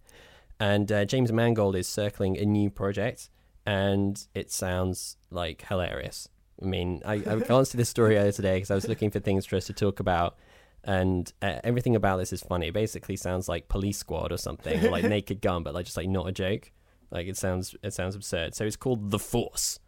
[0.59, 3.31] And uh, James Mangold is circling a new project,
[3.65, 6.29] and it sounds like hilarious.
[6.62, 9.47] I mean, I, I at this story earlier today because I was looking for things
[9.47, 10.37] for us to talk about,
[10.85, 12.69] and uh, everything about this is funny.
[12.69, 15.97] It basically sounds like Police Squad or something, or like Naked Gun, but like just
[15.97, 16.71] like not a joke.
[17.11, 18.55] Like it sounds, it sounds absurd.
[18.55, 19.79] So it's called The Force.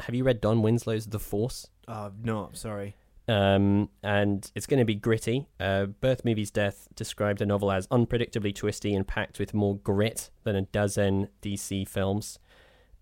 [0.00, 1.68] Have you read Don Winslow's The Force?
[1.86, 2.96] Oh, no, sorry.
[3.28, 5.46] Um, and it's going to be gritty.
[5.60, 10.30] Uh, Birth Movies Death described the novel as unpredictably twisty and packed with more grit
[10.44, 12.38] than a dozen DC films.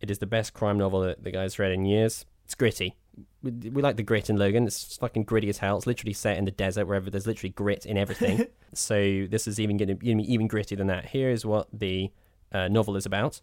[0.00, 2.26] It is the best crime novel that the guy's read in years.
[2.44, 2.96] It's gritty.
[3.42, 4.66] We, we like the grit in Logan.
[4.66, 5.76] It's fucking gritty as hell.
[5.78, 8.46] It's literally set in the desert, wherever there's literally grit in everything.
[8.74, 11.06] so this is even going to be even grittier than that.
[11.06, 12.11] Here is what the
[12.52, 13.40] uh, novel is about.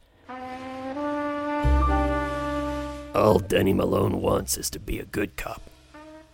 [3.15, 5.61] All Denny Malone wants is to be a good cop.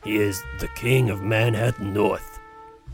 [0.03, 2.39] He is the king of Manhattan North,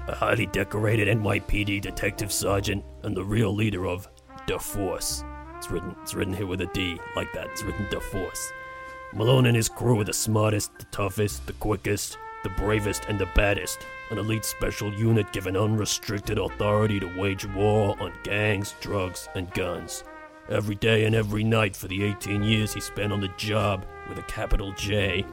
[0.08, 4.08] a highly decorated NYPD detective sergeant, and the real leader of
[4.46, 5.24] the Force.
[5.58, 7.48] It's written, it's written here with a D, like that.
[7.48, 8.52] It's written the Force.
[9.14, 13.28] Malone and his crew are the smartest, the toughest, the quickest, the bravest, and the
[13.36, 13.80] baddest.
[14.12, 20.04] An elite special unit given unrestricted authority to wage war on gangs, drugs, and guns.
[20.48, 24.20] Every day and every night for the 18 years he spent on the job with
[24.20, 25.26] a capital J.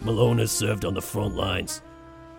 [0.00, 1.82] Malone has served on the front lines,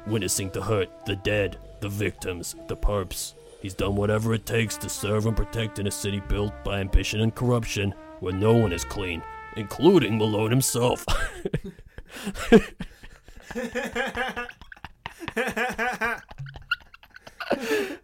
[0.06, 3.34] witnessing the hurt, the dead, the victims, the perps.
[3.62, 7.22] He's done whatever it takes to serve and protect in a city built by ambition
[7.22, 9.22] and corruption where no one is clean,
[9.56, 11.06] including Malone himself.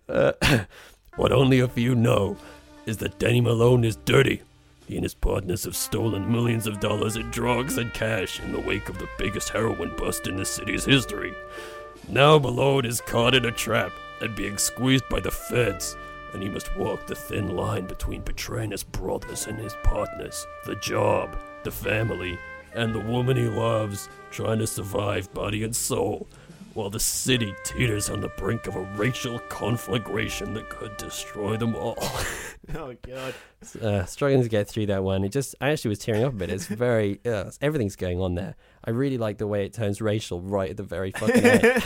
[0.07, 0.31] Uh,
[1.15, 2.37] what only a few know
[2.85, 4.41] is that Danny Malone is dirty.
[4.87, 8.59] He and his partners have stolen millions of dollars in drugs and cash in the
[8.59, 11.33] wake of the biggest heroin bust in the city's history.
[12.07, 15.97] Now Malone is caught in a trap and being squeezed by the feds,
[16.35, 20.75] and he must walk the thin line between betraying his brothers and his partners, the
[20.75, 22.37] job, the family,
[22.73, 26.27] and the woman he loves, trying to survive body and soul,
[26.75, 31.75] while the city teeters on the brink of a racial conflagration that could destroy them
[31.75, 31.97] all.
[32.73, 33.35] Oh, God.
[33.79, 35.23] uh, struggling to get through that one.
[35.23, 36.49] It just, I actually was tearing up a bit.
[36.49, 38.55] It's very, uh, everything's going on there.
[38.83, 41.83] I really like the way it turns racial right at the very fucking end.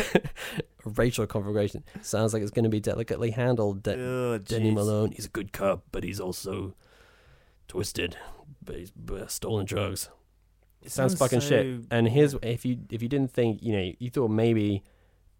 [0.85, 3.83] racial conflagration sounds like it's going to be delicately handled.
[3.83, 4.71] De- Oh, Denny.
[4.71, 5.11] Malone.
[5.11, 6.75] He's a good cop, but he's also
[7.67, 8.15] twisted.
[8.63, 10.09] But he's uh, stolen drugs.
[10.81, 11.85] It sounds fucking shit.
[11.91, 14.83] And here's if you if you didn't think you know you thought maybe.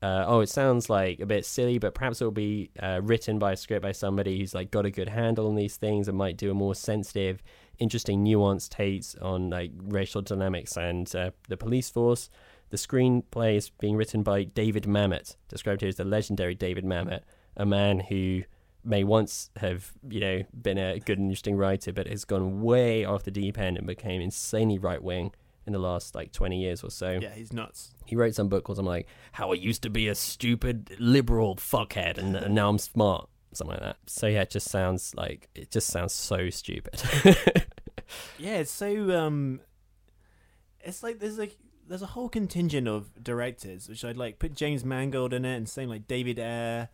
[0.01, 3.51] Uh, oh, it sounds like a bit silly, but perhaps it'll be uh, written by
[3.51, 6.37] a script by somebody who's like got a good handle on these things and might
[6.37, 7.43] do a more sensitive,
[7.79, 12.29] interesting, nuanced takes on like racial dynamics and uh, the police force.
[12.69, 17.23] The screenplay is being written by David Mamet, described here as the legendary David Mamet,
[17.57, 18.43] a man who
[18.83, 23.05] may once have, you know, been a good and interesting writer, but has gone way
[23.05, 25.31] off the deep end and became insanely right wing
[25.65, 27.19] in the last like 20 years or so.
[27.21, 27.93] Yeah, he's nuts.
[28.05, 31.55] He wrote some book called i'm like How I Used to Be a Stupid Liberal
[31.55, 33.97] Fuckhead and, and Now I'm Smart, something like that.
[34.07, 37.01] So yeah, it just sounds like, it just sounds so stupid.
[38.37, 39.61] Yeah, it's so um,
[40.81, 44.85] it's like there's like there's a whole contingent of directors which I'd like put James
[44.85, 46.89] Mangold in it and same like David Ayer,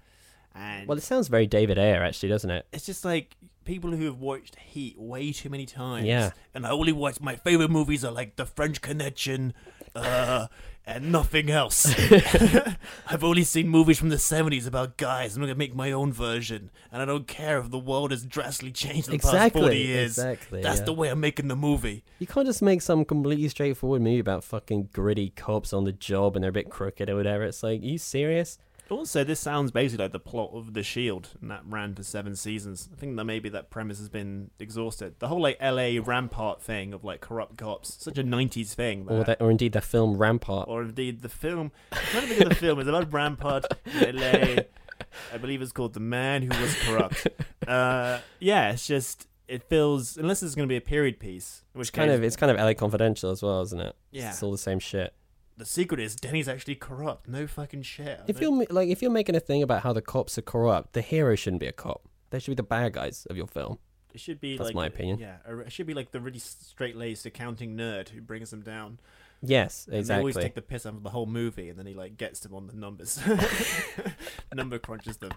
[0.55, 2.65] and well, it sounds very David Ayer, actually, doesn't it?
[2.71, 6.05] it's just like people who have watched Heat way too many times.
[6.05, 6.31] Yeah.
[6.53, 9.53] and I only watch my favorite movies are like The French Connection,
[9.95, 10.47] uh,
[10.85, 11.87] and nothing else.
[13.07, 15.35] I've only seen movies from the seventies about guys.
[15.35, 18.71] I'm gonna make my own version, and I don't care if the world has drastically
[18.71, 20.17] changed in the past forty years.
[20.17, 20.85] exactly, That's yeah.
[20.85, 22.03] the way I'm making the movie.
[22.19, 26.35] You can't just make some completely straightforward movie about fucking gritty cops on the job
[26.35, 27.43] and they're a bit crooked or whatever.
[27.45, 28.59] It's like, are you serious?
[28.89, 32.35] Also, this sounds basically like the plot of The Shield, and that ran for seven
[32.35, 32.87] seasons.
[32.93, 35.15] I think that maybe that premise has been exhausted.
[35.19, 35.99] The whole like L.A.
[35.99, 39.07] Rampart thing of like corrupt cops, such a '90s thing.
[39.09, 40.67] Or, or indeed the film Rampart.
[40.69, 41.71] or indeed the film.
[41.91, 42.79] I'm trying to think of the film.
[42.79, 44.67] It's about Rampart L.A.
[45.33, 47.27] I believe it's called The Man Who Was Corrupt.
[47.67, 51.91] Uh, yeah, it's just it feels unless it's going to be a period piece, which
[51.91, 53.95] kind case of it's kind of LA Confidential as well, isn't it?
[54.11, 54.29] Yeah.
[54.29, 55.13] it's all the same shit.
[55.57, 57.27] The secret is Denny's actually corrupt.
[57.27, 58.21] No fucking shit.
[58.27, 60.93] If you're ma- like if you're making a thing about how the cops are corrupt,
[60.93, 62.01] the hero shouldn't be a cop.
[62.29, 63.79] They should be the bad guys of your film.
[64.13, 65.19] It should be That's like my opinion.
[65.19, 68.99] Yeah, it should be like the really straight laced accounting nerd who brings them down.
[69.41, 70.43] Yes, And they always exactly.
[70.49, 72.65] take the piss out of the whole movie, and then he like gets them on
[72.67, 73.19] the numbers,
[74.55, 75.31] number crunches them.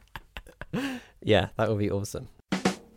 [1.23, 2.29] Yeah, that would be awesome.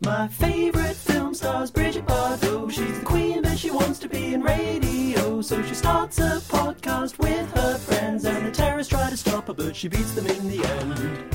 [0.02, 2.70] My favorite film stars Bridget Bardot.
[2.70, 5.40] She's the queen, but she wants to be in radio.
[5.42, 9.54] So she starts a podcast with her friends, and the terrorists try to stop her,
[9.54, 11.34] but she beats them in the end.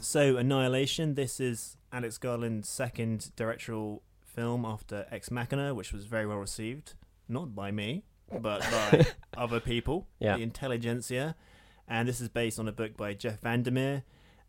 [0.00, 1.14] So, Annihilation.
[1.14, 6.94] This is Alex Garland's second directorial film after Ex Machina, which was very well received,
[7.28, 8.04] not by me,
[8.40, 10.36] but by other people, Yeah.
[10.36, 11.36] the intelligentsia.
[11.88, 14.04] And this is based on a book by Jeff Vandermeer.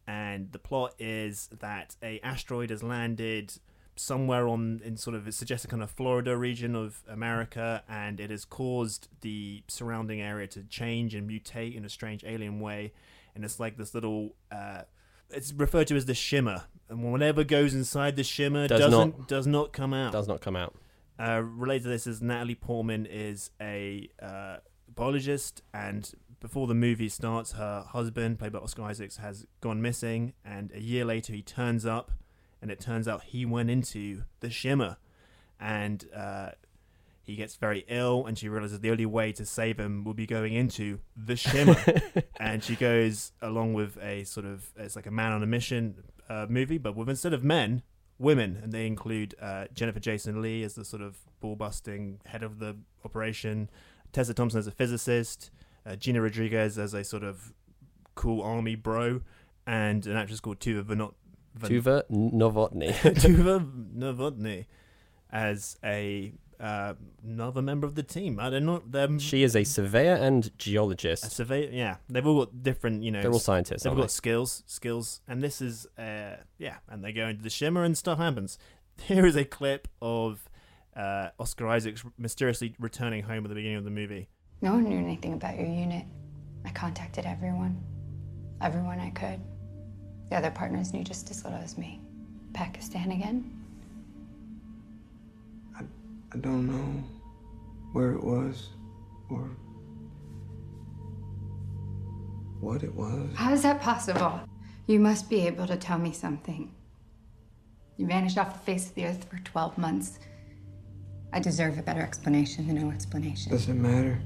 [0.08, 3.54] And the plot is that a asteroid has landed
[3.96, 8.20] somewhere on in sort of it suggests a kind of Florida region of America, and
[8.20, 12.92] it has caused the surrounding area to change and mutate in a strange alien way.
[13.36, 14.36] And it's like this little.
[14.52, 14.82] Uh,
[15.30, 19.28] it's referred to as the shimmer, and whatever goes inside the shimmer Does doesn't not-
[19.28, 20.12] does not come out.
[20.12, 20.76] Does not come out.
[21.20, 24.58] Uh, related to this is Natalie Portman is a uh,
[24.94, 26.12] biologist, and
[26.44, 30.82] before the movie starts, her husband, played by Oscar Isaacs, has gone missing, and a
[30.82, 32.12] year later he turns up,
[32.62, 34.98] and it turns out he went into the shimmer,
[35.58, 36.50] and uh,
[37.22, 40.26] he gets very ill, and she realizes the only way to save him will be
[40.26, 41.78] going into the shimmer,
[42.42, 46.04] and she goes along with a sort of it's like a man on a mission
[46.28, 47.84] uh, movie, but with instead of men,
[48.20, 52.44] women, and they include uh, Jennifer Jason Leigh as the sort of ball busting head
[52.44, 52.76] of the
[53.06, 53.70] operation,
[54.12, 55.50] Tessa Thompson as a physicist,
[55.86, 57.54] uh, Gina Rodriguez as a sort of
[58.16, 59.22] cool army bro,
[59.66, 61.14] and an actress called Tuva Vanot.
[61.56, 62.92] Van- Tuva Novotny.
[62.94, 64.66] Tuva Novotny
[65.32, 66.94] as a uh,
[67.24, 68.40] another member of the team.
[68.40, 68.82] I don't know.
[68.88, 71.30] Them she is a surveyor and a geologist.
[71.32, 71.70] surveyor.
[71.72, 73.04] Yeah, they've all got different.
[73.04, 73.84] You know, They're all scientists.
[73.84, 77.84] They've got skills, skills, and this is, uh, yeah, and they go into the shimmer
[77.84, 78.58] and stuff happens.
[79.02, 80.48] Here is a clip of
[80.96, 84.30] uh, Oscar Isaacs mysteriously returning home at the beginning of the movie.
[84.64, 86.06] No one knew anything about your unit.
[86.64, 87.84] I contacted everyone.
[88.62, 89.42] Everyone I could.
[90.30, 92.00] The other partners knew just as little as me.
[92.54, 93.52] Pakistan again?
[95.78, 95.82] I
[96.34, 97.04] I don't know
[97.92, 98.70] where it was
[99.30, 99.50] or
[102.62, 103.36] what it was.
[103.36, 104.40] How is that possible?
[104.88, 106.72] You must be able to tell me something.
[107.98, 110.20] You vanished off the face of the earth for 12 months.
[111.34, 113.52] I deserve a better explanation than no explanation.
[113.52, 114.22] Does it matter?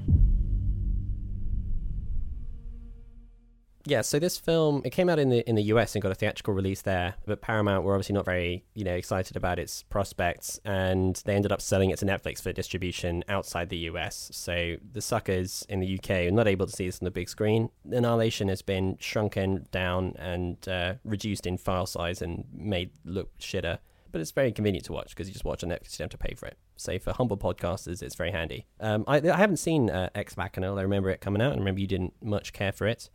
[3.88, 6.14] Yeah, so this film it came out in the in the US and got a
[6.14, 10.60] theatrical release there, but Paramount were obviously not very you know excited about its prospects,
[10.62, 14.30] and they ended up selling it to Netflix for distribution outside the US.
[14.34, 17.30] So the suckers in the UK are not able to see this on the big
[17.30, 17.70] screen.
[17.90, 23.78] Annihilation has been shrunken down and uh, reduced in file size and made look shitter.
[24.12, 26.20] But it's very convenient to watch because you just watch on Netflix, you don't have
[26.20, 26.58] to pay for it.
[26.76, 28.66] So for humble podcasters, it's very handy.
[28.80, 30.74] Um, I, I haven't seen uh, Ex Machina.
[30.74, 33.08] I remember it coming out, and remember you didn't much care for it.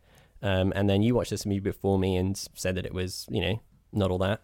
[0.44, 3.40] Um, and then you watched this movie before me and said that it was, you
[3.40, 3.60] know,
[3.92, 4.42] not all that.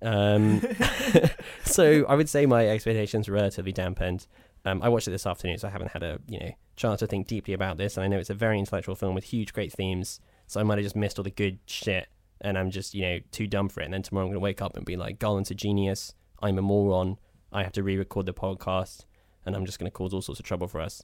[0.00, 0.62] Um,
[1.64, 4.28] so I would say my expectations were relatively dampened.
[4.64, 7.08] Um, I watched it this afternoon, so I haven't had a you know chance to
[7.08, 7.96] think deeply about this.
[7.96, 10.20] And I know it's a very intellectual film with huge, great themes.
[10.46, 12.06] So I might have just missed all the good shit,
[12.40, 13.86] and I'm just you know too dumb for it.
[13.86, 16.14] And then tomorrow I'm going to wake up and be like, Garland's a genius.
[16.40, 17.18] I'm a moron.
[17.52, 19.06] I have to re-record the podcast,
[19.44, 21.02] and I'm just going to cause all sorts of trouble for us.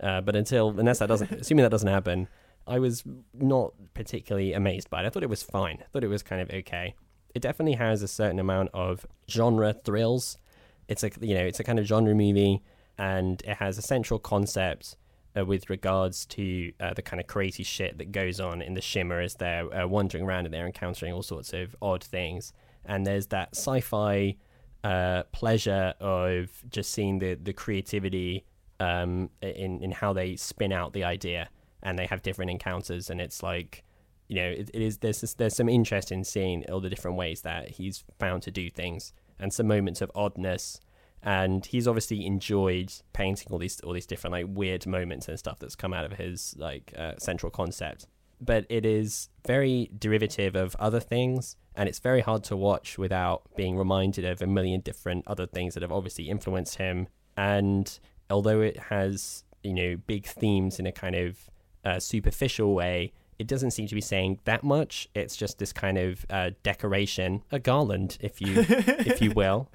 [0.00, 2.28] Uh, but until unless that doesn't, assuming that doesn't happen,
[2.68, 3.04] I was
[3.34, 5.06] not particularly amazed by it.
[5.06, 5.78] I thought it was fine.
[5.80, 6.94] I thought it was kind of okay.
[7.34, 10.38] It definitely has a certain amount of genre thrills.
[10.88, 12.62] It's a you know it's a kind of genre movie,
[12.96, 14.96] and it has a central concept
[15.38, 18.80] uh, with regards to uh, the kind of crazy shit that goes on in the
[18.80, 22.52] shimmer as they're uh, wandering around and they're encountering all sorts of odd things.
[22.84, 24.36] And there's that sci-fi
[24.84, 28.44] uh, pleasure of just seeing the the creativity
[28.80, 31.48] um, in in how they spin out the idea,
[31.88, 33.82] and they have different encounters, and it's like
[34.28, 37.40] you know it, it is there's there's some interest in seeing all the different ways
[37.40, 40.80] that he's found to do things, and some moments of oddness.
[41.20, 45.58] And he's obviously enjoyed painting all these all these different like weird moments and stuff
[45.58, 48.06] that's come out of his like uh, central concept.
[48.40, 53.42] But it is very derivative of other things, and it's very hard to watch without
[53.56, 57.08] being reminded of a million different other things that have obviously influenced him.
[57.36, 57.98] And
[58.30, 61.50] although it has you know big themes in a kind of
[61.84, 65.08] uh, superficial way, it doesn't seem to be saying that much.
[65.14, 69.68] It's just this kind of uh, decoration, a garland, if you if you will,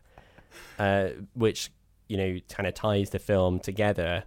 [0.79, 1.71] uh, which
[2.07, 4.23] you know kind of ties the film together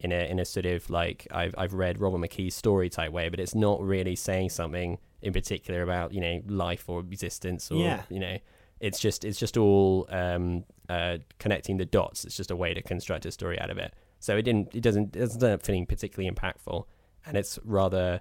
[0.00, 3.28] in a in a sort of like I've I've read Robert McKee's story type way,
[3.28, 7.76] but it's not really saying something in particular about you know life or existence or
[7.76, 8.02] Yeah.
[8.08, 8.38] you know
[8.80, 12.24] It's just it's just all um, uh, connecting the dots.
[12.24, 13.94] It's just a way to construct a story out of it.
[14.18, 16.84] So it didn't it doesn't it doesn't end up feeling particularly impactful,
[17.26, 18.20] and it's rather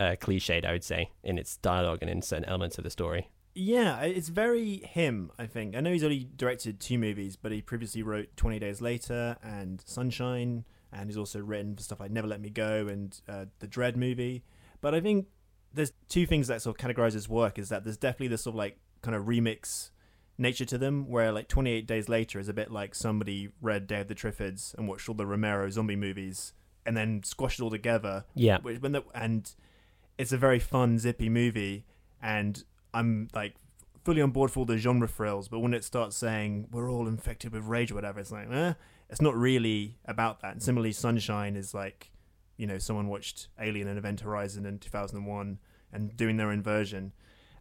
[0.00, 3.28] uh, cliched, I would say, in its dialogue and in certain elements of the story.
[3.54, 5.76] Yeah, it's very him, I think.
[5.76, 9.82] I know he's only directed two movies, but he previously wrote 20 Days Later and
[9.84, 13.68] Sunshine, and he's also written for stuff like Never Let Me Go and uh, the
[13.68, 14.42] Dredd movie.
[14.80, 15.26] But I think
[15.72, 18.54] there's two things that sort of categorize his work is that there's definitely this sort
[18.54, 19.90] of like kind of remix
[20.38, 24.00] nature to them, where like 28 Days Later is a bit like somebody read Day
[24.00, 26.54] of the Triffids and watched all the Romero zombie movies
[26.86, 28.24] and then squashed it all together.
[28.34, 28.58] Yeah.
[28.60, 29.50] Which, when the, and
[30.18, 31.84] it's a very fun, zippy movie,
[32.22, 32.62] and
[32.94, 33.54] I'm like
[34.04, 37.06] fully on board for all the genre frills, but when it starts saying we're all
[37.06, 38.74] infected with rage or whatever, it's like, eh,
[39.08, 40.52] it's not really about that.
[40.52, 42.10] And similarly, Sunshine is like,
[42.56, 45.58] you know, someone watched Alien and Event Horizon in 2001
[45.92, 47.12] and doing their own version.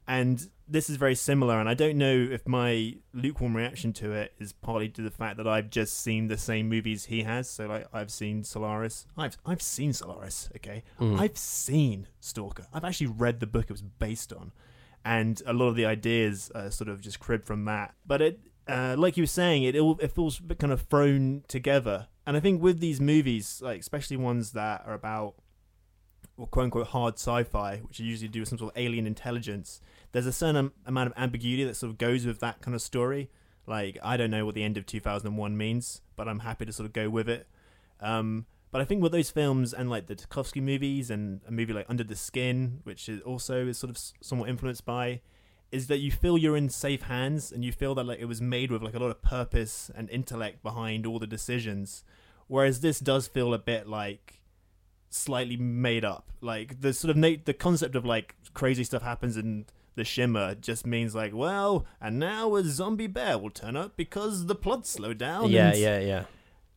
[0.07, 4.33] And this is very similar, and I don't know if my lukewarm reaction to it
[4.39, 7.49] is partly to the fact that I've just seen the same movies he has.
[7.49, 9.05] So, like, I've seen Solaris.
[9.17, 10.49] I've I've seen Solaris.
[10.55, 11.19] Okay, Mm.
[11.19, 12.67] I've seen Stalker.
[12.73, 14.51] I've actually read the book it was based on,
[15.03, 17.93] and a lot of the ideas are sort of just cribbed from that.
[18.05, 22.07] But it, uh, like you were saying, it all it feels kind of thrown together.
[22.25, 25.35] And I think with these movies, like especially ones that are about
[26.37, 29.81] or quote unquote hard sci-fi, which you usually do with some sort of alien intelligence,
[30.11, 33.29] there's a certain amount of ambiguity that sort of goes with that kind of story.
[33.67, 36.85] Like I don't know what the end of 2001 means, but I'm happy to sort
[36.85, 37.47] of go with it.
[37.99, 41.73] Um, but I think with those films and like the Tarkovsky movies and a movie
[41.73, 45.21] like Under the Skin, which is also is sort of somewhat influenced by,
[45.71, 48.41] is that you feel you're in safe hands and you feel that like it was
[48.41, 52.03] made with like a lot of purpose and intellect behind all the decisions.
[52.47, 54.40] Whereas this does feel a bit like
[55.11, 56.31] slightly made up.
[56.41, 60.55] Like the sort of na- the concept of like crazy stuff happens in the shimmer
[60.55, 64.87] just means like, well, and now a zombie bear will turn up because the plot
[64.87, 65.51] slowed down.
[65.51, 66.23] Yeah, and, yeah, yeah.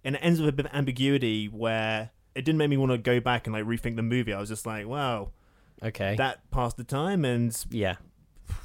[0.05, 2.99] And it ends with a bit of ambiguity where it didn't make me want to
[2.99, 4.33] go back and like rethink the movie.
[4.35, 5.31] I was just like, wow,
[5.83, 6.17] Okay.
[6.17, 7.97] that passed the time and yeah.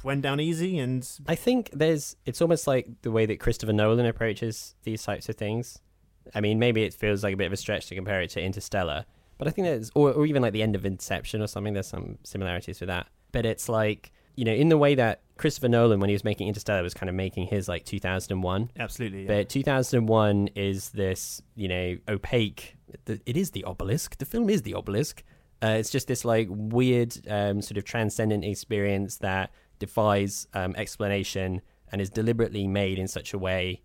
[0.02, 4.04] went down easy and I think there's it's almost like the way that Christopher Nolan
[4.04, 5.78] approaches these types of things.
[6.34, 8.42] I mean, maybe it feels like a bit of a stretch to compare it to
[8.42, 9.06] Interstellar,
[9.40, 11.74] but I think there's or, or even like the end of Inception or something.
[11.74, 13.08] There's some similarities with that.
[13.32, 16.48] But it's like you know, in the way that Christopher Nolan, when he was making
[16.48, 18.70] Interstellar, was kind of making his like 2001.
[18.78, 19.22] absolutely.
[19.22, 19.28] Yeah.
[19.28, 22.76] But 2001 is this, you know, opaque.
[23.06, 24.18] It is the obelisk.
[24.18, 25.22] The film is the obelisk.
[25.62, 31.60] Uh, it's just this like weird, um, sort of transcendent experience that defies um, explanation
[31.92, 33.82] and is deliberately made in such a way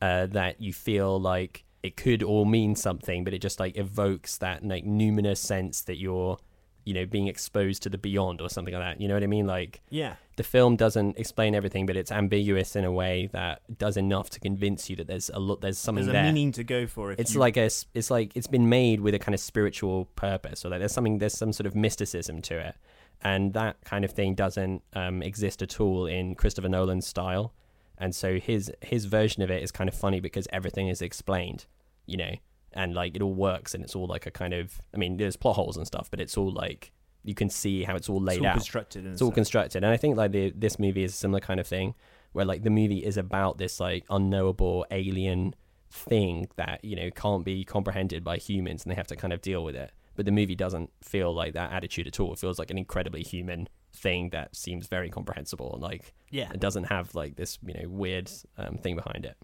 [0.00, 4.38] uh, that you feel like it could all mean something, but it just like evokes
[4.38, 6.38] that like numinous sense that you're,
[6.84, 9.00] you know, being exposed to the beyond or something like that.
[9.00, 9.46] You know what I mean?
[9.46, 10.14] Like, yeah.
[10.36, 14.40] the film doesn't explain everything, but it's ambiguous in a way that does enough to
[14.40, 16.24] convince you that there's a lot, there's something There's a there.
[16.24, 17.12] meaning to go for.
[17.12, 20.06] If it's you, like a, it's like it's been made with a kind of spiritual
[20.16, 22.74] purpose, or like there's something, there's some sort of mysticism to it,
[23.22, 27.52] and that kind of thing doesn't um, exist at all in Christopher Nolan's style,
[27.98, 31.66] and so his his version of it is kind of funny because everything is explained,
[32.06, 32.32] you know,
[32.72, 35.36] and like it all works, and it's all like a kind of, I mean, there's
[35.36, 36.92] plot holes and stuff, but it's all like
[37.24, 38.54] you can see how it's all laid it's all out.
[38.54, 39.06] constructed.
[39.06, 39.82] it's all constructed.
[39.82, 41.94] And i think like the this movie is a similar kind of thing
[42.32, 45.54] where like the movie is about this like unknowable alien
[45.90, 49.40] thing that you know can't be comprehended by humans and they have to kind of
[49.40, 52.58] deal with it but the movie doesn't feel like that attitude at all it feels
[52.58, 56.50] like an incredibly human thing that seems very comprehensible and like Yeah.
[56.52, 59.36] it doesn't have like this you know weird um, thing behind it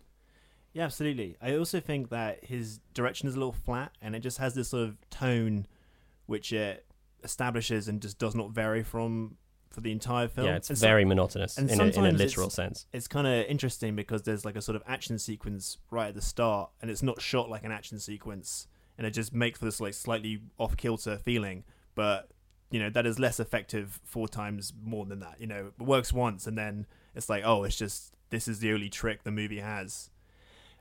[0.74, 1.36] Yeah, absolutely.
[1.40, 4.68] I also think that his direction is a little flat, and it just has this
[4.70, 5.66] sort of tone,
[6.26, 6.84] which it
[7.22, 9.36] establishes and just does not vary from
[9.70, 10.46] for the entire film.
[10.48, 13.08] yeah it's And so- very monotonous and in a, in a literal it's- sense It's
[13.08, 16.70] kind of interesting because there's like a sort of action sequence right at the start,
[16.82, 18.66] and it's not shot like an action sequence,
[18.98, 21.64] and it just makes for this like slightly off kilter feeling.
[21.94, 22.30] But
[22.70, 25.40] you know that is less effective four times more than that.
[25.40, 28.72] You know, it works once, and then it's like, oh, it's just this is the
[28.72, 30.10] only trick the movie has.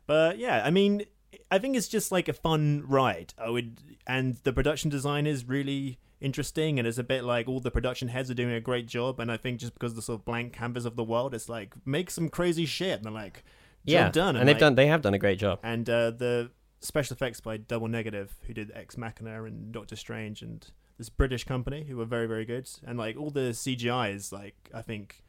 [0.05, 1.05] But yeah, I mean,
[1.51, 3.33] I think it's just like a fun ride.
[3.37, 7.59] I would, and the production design is really interesting, and it's a bit like all
[7.59, 9.19] the production heads are doing a great job.
[9.19, 11.73] And I think just because the sort of blank canvas of the world, it's like
[11.85, 13.43] make some crazy shit, and they're like,
[13.85, 14.35] yeah done.
[14.35, 16.49] and they've like- done they have done a great job and uh, the
[16.83, 20.65] special effects by Double Negative, who did Ex Machina and Doctor Strange, and
[20.97, 22.69] this British company who were very very good.
[22.85, 25.23] And like all the CGI is like I think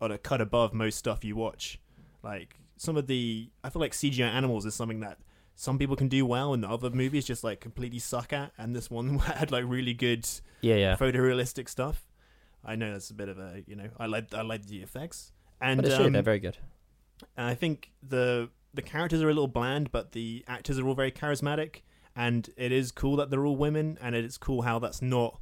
[0.00, 1.78] on a cut above most stuff you watch.
[2.22, 5.18] Like some of the I feel like CGI animals is something that
[5.54, 8.52] some people can do well, and other movies just like completely suck at.
[8.58, 10.26] And this one had like really good
[10.62, 12.06] yeah yeah photorealistic stuff.
[12.64, 15.32] I know that's a bit of a you know I like I like the effects,
[15.60, 16.56] And but it's true, um, they're very good.
[17.36, 20.94] and I think the the characters are a little bland, but the actors are all
[20.94, 21.82] very charismatic,
[22.16, 25.40] and it is cool that they're all women, and it's cool how that's not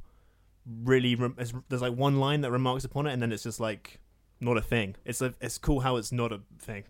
[0.83, 1.15] really.
[1.15, 1.35] Rem-
[1.69, 3.99] there's like one line that remarks upon it, and then it's just like
[4.39, 4.95] not a thing.
[5.05, 6.83] It's a it's cool how it's not a thing.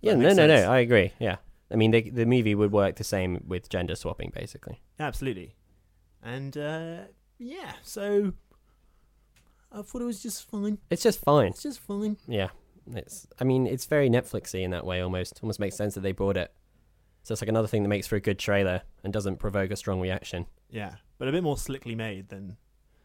[0.00, 0.64] Yeah, no, no, sense.
[0.64, 0.70] no.
[0.70, 1.12] I agree.
[1.18, 1.36] Yeah,
[1.70, 4.80] I mean, they, the movie would work the same with gender swapping, basically.
[5.00, 5.56] Absolutely,
[6.22, 6.98] and uh,
[7.38, 8.32] yeah, so
[9.72, 10.78] I thought it was just fine.
[10.90, 11.48] It's just fine.
[11.48, 12.16] It's just fine.
[12.26, 12.48] Yeah,
[12.96, 13.26] it's.
[13.40, 15.00] I mean, it's very Netflixy in that way.
[15.00, 16.52] Almost, almost makes sense that they bought it.
[17.22, 19.76] So it's like another thing that makes for a good trailer and doesn't provoke a
[19.76, 20.46] strong reaction.
[20.70, 22.56] Yeah, but a bit more slickly made than.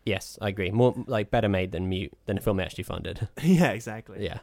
[0.06, 0.72] Yes, I agree.
[0.72, 3.28] More like better made than Mute than a film they actually funded.
[3.44, 4.24] yeah, exactly.
[4.24, 4.40] Yeah.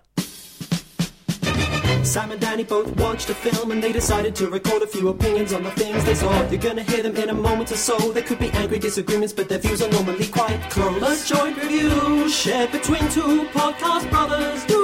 [2.03, 5.53] Sam and Danny both watched a film and they decided to record a few opinions
[5.53, 6.49] on the things they saw.
[6.49, 7.97] You're gonna hear them in a moment or so.
[8.13, 11.31] There could be angry disagreements, but their views are normally quite close.
[11.31, 14.65] A joint review shared between two podcast brothers.
[14.65, 14.80] Do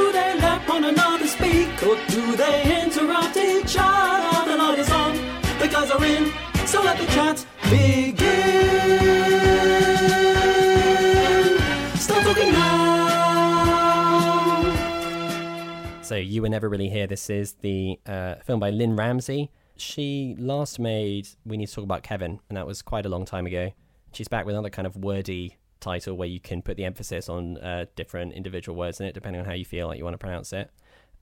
[1.47, 4.51] speak or do they interrupt each other?
[4.51, 5.15] The light is on,
[5.59, 6.33] the guys are in,
[6.67, 8.17] so let the chat begin.
[11.97, 12.87] Start talking now.
[16.03, 17.07] So you were never really here.
[17.07, 19.51] This is the uh, film by Lynne Ramsay.
[19.77, 23.25] She last made We Need to Talk About Kevin, and that was quite a long
[23.25, 23.73] time ago.
[24.13, 27.59] She's back with another kind of wordy title where you can put the emphasis on
[27.59, 30.19] uh, different individual words in it, depending on how you feel like you want to
[30.19, 30.71] pronounce it.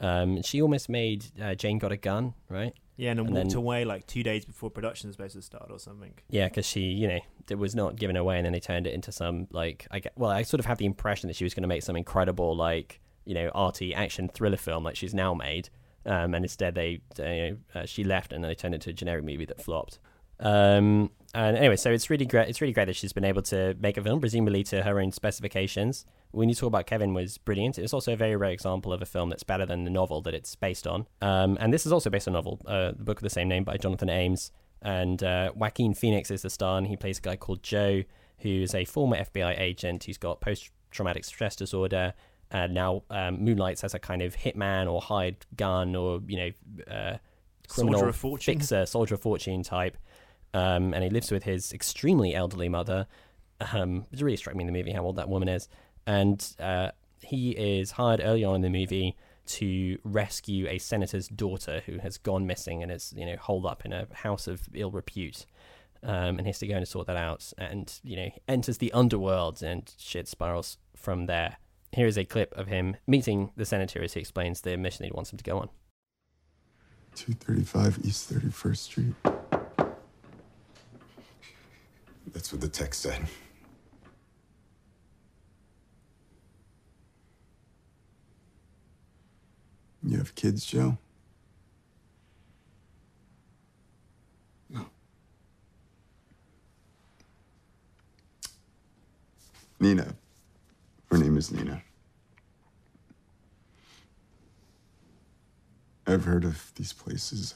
[0.01, 2.75] Um, she almost made uh, Jane Got a Gun, right?
[2.97, 5.43] Yeah, and, then And walked then- away like two days before production was supposed to
[5.43, 6.13] start or something.
[6.29, 7.19] Yeah, because she, you know,
[7.51, 10.13] it was not given away, and then they turned it into some like I get.
[10.17, 12.55] Well, I sort of have the impression that she was going to make some incredible
[12.57, 15.71] like you know arty action thriller film like she's now made,
[16.07, 18.93] um, and instead they, they uh, she left, and then they turned it into a
[18.93, 19.99] generic movie that flopped.
[20.41, 22.49] Um, and anyway, so it's really great.
[22.49, 25.11] It's really great that she's been able to make a film, presumably to her own
[25.13, 26.05] specifications.
[26.35, 27.79] When you talk about Kevin, was brilliant.
[27.79, 30.35] It's also a very rare example of a film that's better than the novel that
[30.35, 31.07] it's based on.
[31.23, 33.49] Um, and this is also based on a novel, uh, the book of the same
[33.49, 34.51] name by Jonathan Ames.
[34.83, 38.03] And uh, Joaquin Phoenix is the star, and he plays a guy called Joe,
[38.39, 42.15] who is a former FBI agent who's got post-traumatic stress disorder,
[42.51, 46.95] and now um, moonlights as a kind of hitman or hired gun or you know
[46.95, 47.17] uh,
[47.69, 48.59] criminal Soldier of fortune.
[48.59, 49.97] fixer, soldier of fortune type.
[50.53, 53.07] Um, and he lives with his extremely elderly mother.
[53.73, 55.69] Um, it really struck me in the movie how old that woman is.
[56.07, 56.91] And uh,
[57.23, 62.19] he is hired early on in the movie to rescue a senator's daughter who has
[62.19, 65.47] gone missing and is, you know, holed up in a house of ill repute.
[66.03, 67.53] Um, and he has to go and sort that out.
[67.59, 71.57] And, you know, enters the underworld and shit spirals from there.
[71.93, 75.13] Here is a clip of him meeting the senator as he explains the mission he
[75.13, 75.69] wants him to go on.
[77.15, 79.15] 235 East 31st Street.
[82.33, 83.23] That's what the text said.
[90.07, 90.99] You have kids, Joe?
[94.69, 94.87] No.
[99.81, 100.15] Nina.
[101.11, 101.83] Her name is Nina.
[106.07, 107.55] I've heard of these places.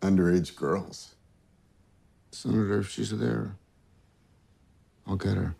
[0.00, 1.16] Underage girls.
[2.30, 3.56] Senator, if she's there,
[5.06, 5.56] I'll get her.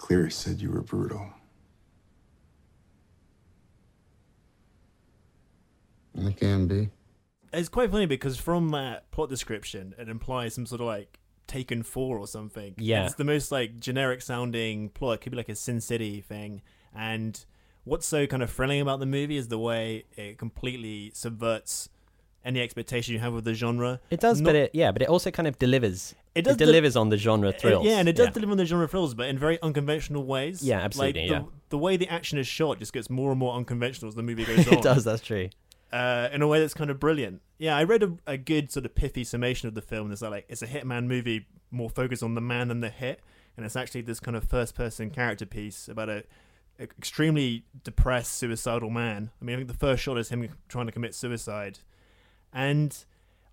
[0.00, 1.26] Cleary said you were brutal.
[6.26, 6.88] I can be.
[7.52, 11.82] It's quite funny because from that plot description, it implies some sort of like Taken
[11.82, 12.74] Four or something.
[12.78, 13.04] Yeah.
[13.04, 15.16] it's the most like generic sounding plot.
[15.16, 16.62] It could be like a Sin City thing.
[16.94, 17.44] And
[17.84, 21.90] what's so kind of thrilling about the movie is the way it completely subverts
[22.42, 24.00] any expectation you have of the genre.
[24.08, 26.14] It does, Not- but it yeah, but it also kind of delivers.
[26.34, 27.84] It does de- delivers on the genre It- thrills.
[27.84, 28.32] yeah, and it does Yeah.
[28.32, 30.62] deliver on the genre thrills, but in very unconventional ways.
[30.62, 31.50] Yeah, absolutely, Like, the, yeah.
[31.70, 34.44] the way the action is shot just gets more and more unconventional as the movie
[34.44, 34.74] goes on.
[34.74, 35.04] it does.
[35.04, 35.48] That's true.
[35.92, 37.42] uh, in a way that's kind of brilliant.
[37.58, 40.12] Yeah, I read a, a good sort of pithy summation of the film.
[40.12, 43.20] It's like it's a hitman movie more focused on the man than the hit,
[43.56, 46.22] and it's actually this kind of first-person character piece about a,
[46.78, 49.30] a extremely depressed, suicidal man.
[49.42, 51.80] I mean, I think the first shot is him trying to commit suicide,
[52.52, 53.04] and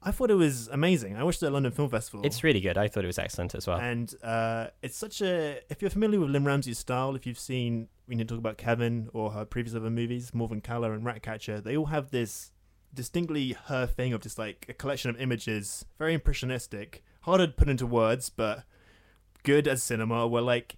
[0.01, 1.15] I thought it was amazing.
[1.17, 2.25] I watched it at London Film Festival.
[2.25, 2.77] It's really good.
[2.77, 3.79] I thought it was excellent as well.
[3.79, 5.59] And uh, it's such a.
[5.69, 8.57] If you're familiar with Lynne Ramsay's style, if you've seen, we need to talk about
[8.57, 12.51] Kevin or her previous other movies, Morvern Callar and Ratcatcher, they all have this
[12.93, 17.67] distinctly her thing of just like a collection of images, very impressionistic, hard to put
[17.67, 18.63] into words, but
[19.43, 20.77] good as cinema, where like.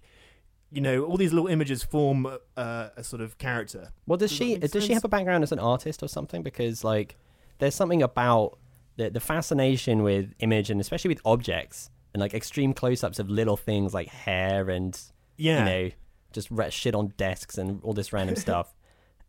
[0.72, 3.90] You know, all these little images form uh, a sort of character.
[4.06, 6.44] Well, does Does she does she have a background as an artist or something?
[6.44, 7.16] Because like,
[7.58, 8.59] there's something about
[8.96, 13.56] the the fascination with image and especially with objects and like extreme close-ups of little
[13.56, 14.98] things like hair and
[15.36, 15.58] Yeah.
[15.58, 15.90] you know
[16.32, 18.74] just shit on desks and all this random stuff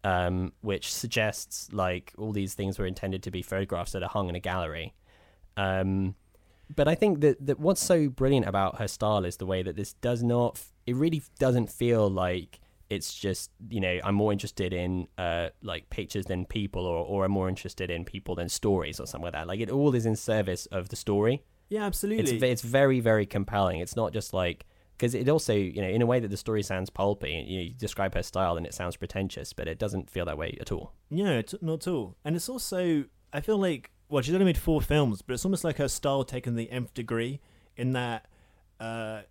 [0.04, 4.30] um which suggests like all these things were intended to be photographs that are hung
[4.30, 4.94] in a gallery
[5.58, 6.16] um
[6.74, 9.76] but I think that, that what's so brilliant about her style is the way that
[9.76, 12.61] this does not, f- it really doesn't feel like
[12.92, 17.24] it's just, you know, I'm more interested in uh, like pictures than people or, or
[17.24, 19.48] I'm more interested in people than stories or something like that.
[19.48, 21.42] Like it all is in service of the story.
[21.70, 22.36] Yeah, absolutely.
[22.36, 23.80] It's, it's very, very compelling.
[23.80, 24.66] It's not just like,
[24.98, 27.64] because it also, you know, in a way that the story sounds pulpy, you, know,
[27.64, 30.70] you describe her style and it sounds pretentious, but it doesn't feel that way at
[30.70, 30.92] all.
[31.10, 32.18] No, not at all.
[32.26, 35.64] And it's also, I feel like, well, she's only made four films, but it's almost
[35.64, 37.40] like her style taken the nth degree
[37.78, 38.28] in that
[38.82, 39.22] uh,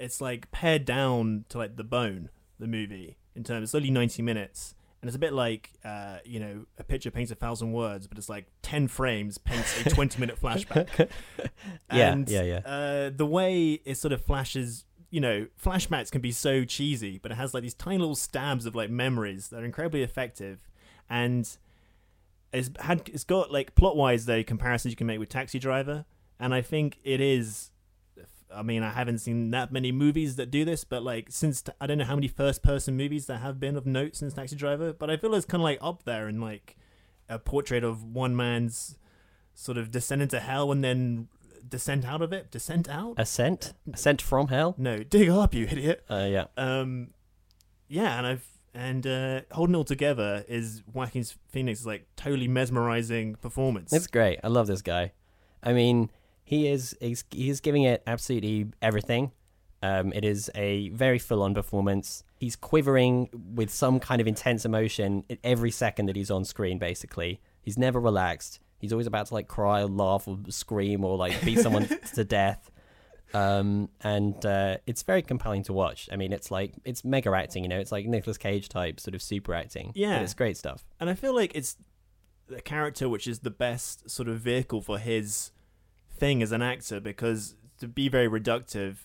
[0.00, 4.22] it's like pared down to like the bone, the movie, in terms, it's only 90
[4.22, 4.74] minutes.
[5.00, 8.18] And it's a bit like, uh, you know, a picture paints a thousand words, but
[8.18, 11.08] it's like 10 frames paints a 20 minute flashback.
[11.92, 12.58] Yeah, and, yeah, yeah.
[12.58, 17.30] Uh, the way it sort of flashes, you know, flashbacks can be so cheesy, but
[17.30, 20.68] it has like these tiny little stabs of like memories that are incredibly effective.
[21.08, 21.48] And
[22.52, 26.04] it's had it's got like plot wise though comparisons you can make with Taxi Driver,
[26.40, 27.70] and I think it is.
[28.54, 31.86] I mean, I haven't seen that many movies that do this, but like since I
[31.86, 34.92] don't know how many first person movies there have been of note since Taxi Driver,
[34.92, 36.76] but I feel it's kind of like up there in like
[37.28, 38.96] a portrait of one man's
[39.54, 41.28] sort of descent into hell and then
[41.68, 43.14] descent out of it, descent out.
[43.18, 43.74] Ascent?
[43.92, 44.74] Ascent from hell?
[44.78, 46.04] No, dig up, you idiot.
[46.08, 46.44] Uh, yeah.
[46.56, 47.08] Um,
[47.88, 53.34] yeah, and I've and uh, holding it all together is Joaquin Phoenix's like totally mesmerizing
[53.36, 53.92] performance.
[53.92, 54.38] It's great.
[54.44, 55.12] I love this guy.
[55.62, 56.10] I mean,
[56.48, 59.32] he is he's, he's giving it absolutely everything.
[59.82, 62.24] Um, it is a very full-on performance.
[62.36, 66.78] He's quivering with some kind of intense emotion every second that he's on screen.
[66.78, 68.60] Basically, he's never relaxed.
[68.78, 72.24] He's always about to like cry, or laugh, or scream, or like beat someone to
[72.24, 72.70] death.
[73.34, 76.08] Um, and uh, it's very compelling to watch.
[76.10, 77.62] I mean, it's like it's mega acting.
[77.62, 79.92] You know, it's like Nicolas Cage type sort of super acting.
[79.94, 80.20] Yeah.
[80.20, 80.82] it's great stuff.
[80.98, 81.76] and I feel like it's
[82.48, 85.50] the character which is the best sort of vehicle for his
[86.18, 88.96] thing as an actor because to be very reductive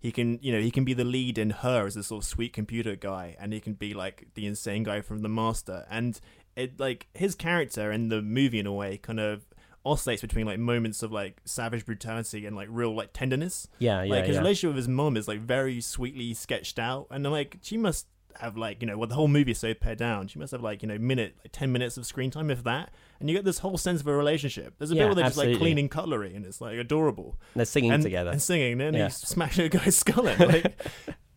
[0.00, 2.28] he can you know he can be the lead in her as a sort of
[2.28, 6.20] sweet computer guy and he can be like the insane guy from the master and
[6.56, 9.42] it like his character in the movie in a way kind of
[9.84, 14.14] oscillates between like moments of like savage brutality and like real like tenderness Yeah, yeah,
[14.14, 14.40] like his yeah.
[14.40, 18.06] relationship with his mom is like very sweetly sketched out and I'm like she must
[18.40, 20.62] have like you know well the whole movie is so pared down she must have
[20.62, 23.44] like you know minute like 10 minutes of screen time if that and you get
[23.44, 25.88] this whole sense of a relationship there's a Yeah, bit where they're just like cleaning
[25.88, 28.30] cutlery and it's like adorable and They're singing and, together.
[28.30, 29.04] and singing and then Yeah.
[29.04, 30.80] he's smashing a guy's skull in like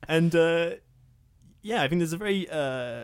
[0.08, 0.72] and uh
[1.62, 3.04] yeah i think there's a very uh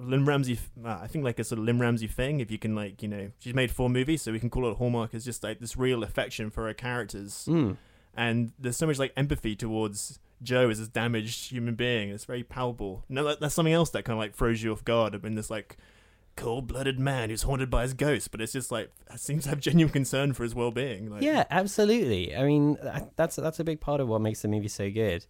[0.00, 2.40] Lynne Ramsay, uh, I think like a sort of Lynne Ramsay thing.
[2.40, 4.78] If you can like, you know, she's made four movies, so we can call it
[4.78, 7.76] Hallmark as just like this real affection for her characters Mm.
[8.14, 12.10] and there's so much like empathy towards Joe is this damaged human being.
[12.10, 13.04] It's very palpable.
[13.08, 15.14] No, that, that's something else that kind of like throws you off guard.
[15.14, 15.76] I've been this like
[16.36, 19.92] cold-blooded man who's haunted by his ghost, but it's just like seems to have genuine
[19.92, 21.10] concern for his well-being.
[21.10, 22.34] Like, Yeah, absolutely.
[22.34, 22.78] I mean,
[23.16, 25.26] that's that's a big part of what makes the movie so good.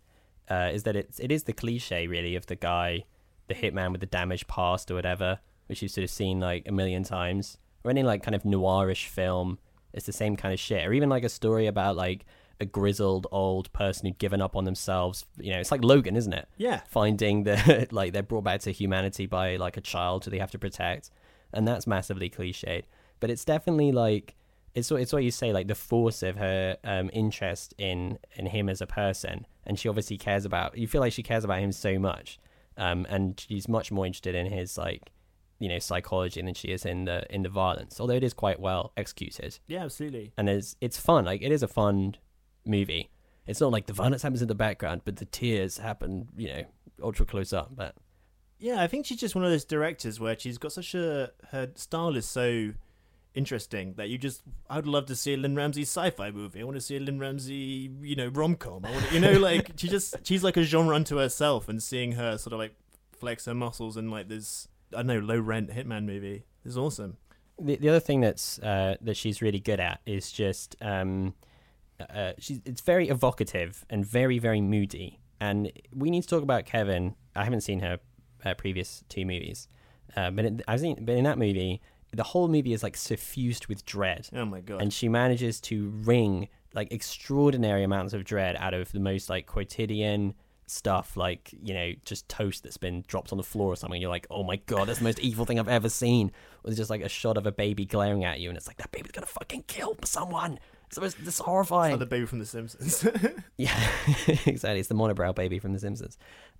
[0.50, 3.04] Uh, is that it's it is the cliche really of the guy,
[3.48, 6.72] the hitman with the damaged past or whatever, which you've sort of seen like a
[6.72, 7.58] million times.
[7.84, 9.58] Or any like kind of noirish film,
[9.92, 10.86] it's the same kind of shit.
[10.86, 12.24] Or even like a story about like
[12.62, 15.26] a grizzled old person who'd given up on themselves.
[15.38, 16.48] You know, it's like Logan, isn't it?
[16.56, 16.80] Yeah.
[16.88, 20.52] Finding the like they're brought back to humanity by like a child who they have
[20.52, 21.10] to protect,
[21.52, 22.84] and that's massively cliched.
[23.20, 24.36] But it's definitely like
[24.74, 28.46] it's what it's what you say like the force of her um, interest in in
[28.46, 30.78] him as a person, and she obviously cares about.
[30.78, 32.38] You feel like she cares about him so much,
[32.76, 35.10] um, and she's much more interested in his like
[35.58, 38.00] you know psychology than she is in the in the violence.
[38.00, 40.32] Although it is quite well executed, yeah, absolutely.
[40.36, 41.24] and it's it's fun.
[41.24, 42.16] Like it is a fun
[42.64, 43.10] movie.
[43.46, 46.64] It's not like the violence happens in the background, but the tears happen, you know,
[47.02, 47.70] ultra close up.
[47.74, 47.96] But
[48.58, 51.70] Yeah, I think she's just one of those directors where she's got such a her
[51.74, 52.72] style is so
[53.34, 56.60] interesting that you just I'd love to see a Lynne Ramsay sci-fi movie.
[56.60, 58.84] I want to see a Lynne Ramsay, you know, rom-com.
[58.84, 61.82] I want to, you know, like she just she's like a genre unto herself, and
[61.82, 62.74] seeing her sort of like
[63.12, 67.16] flex her muscles in like this I don't know low rent hitman movie is awesome.
[67.60, 71.34] the the other thing that's uh, that she's really good at is just um,
[72.00, 75.20] uh, she's it's very evocative and very very moody.
[75.40, 77.16] And we need to talk about Kevin.
[77.34, 77.98] I haven't seen her
[78.44, 79.68] uh, previous two movies,
[80.16, 81.04] uh, but in, I've seen.
[81.04, 81.80] But in that movie,
[82.12, 84.28] the whole movie is like suffused with dread.
[84.32, 84.82] Oh my god.
[84.82, 89.46] And she manages to wring like extraordinary amounts of dread out of the most like
[89.46, 90.34] quotidian
[90.66, 94.08] stuff like you know just toast that's been dropped on the floor or something you're
[94.08, 96.88] like oh my god that's the most evil thing i've ever seen or there's just
[96.88, 99.26] like a shot of a baby glaring at you and it's like that baby's gonna
[99.26, 100.58] fucking kill someone
[100.92, 101.92] So it's, it's horrifying.
[101.92, 103.06] Like the baby from The Simpsons.
[103.56, 103.76] Yeah,
[104.46, 104.78] exactly.
[104.80, 106.18] It's the monobrow baby from The Simpsons.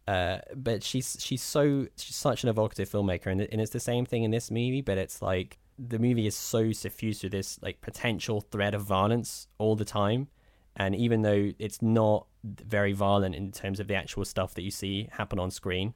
[0.09, 4.05] Uh, but she's she's so she's such an evocative filmmaker, and, and it's the same
[4.07, 4.81] thing in this movie.
[4.81, 9.47] But it's like the movie is so suffused with this like potential threat of violence
[9.59, 10.29] all the time,
[10.77, 14.71] and even though it's not very violent in terms of the actual stuff that you
[14.71, 15.95] see happen on screen,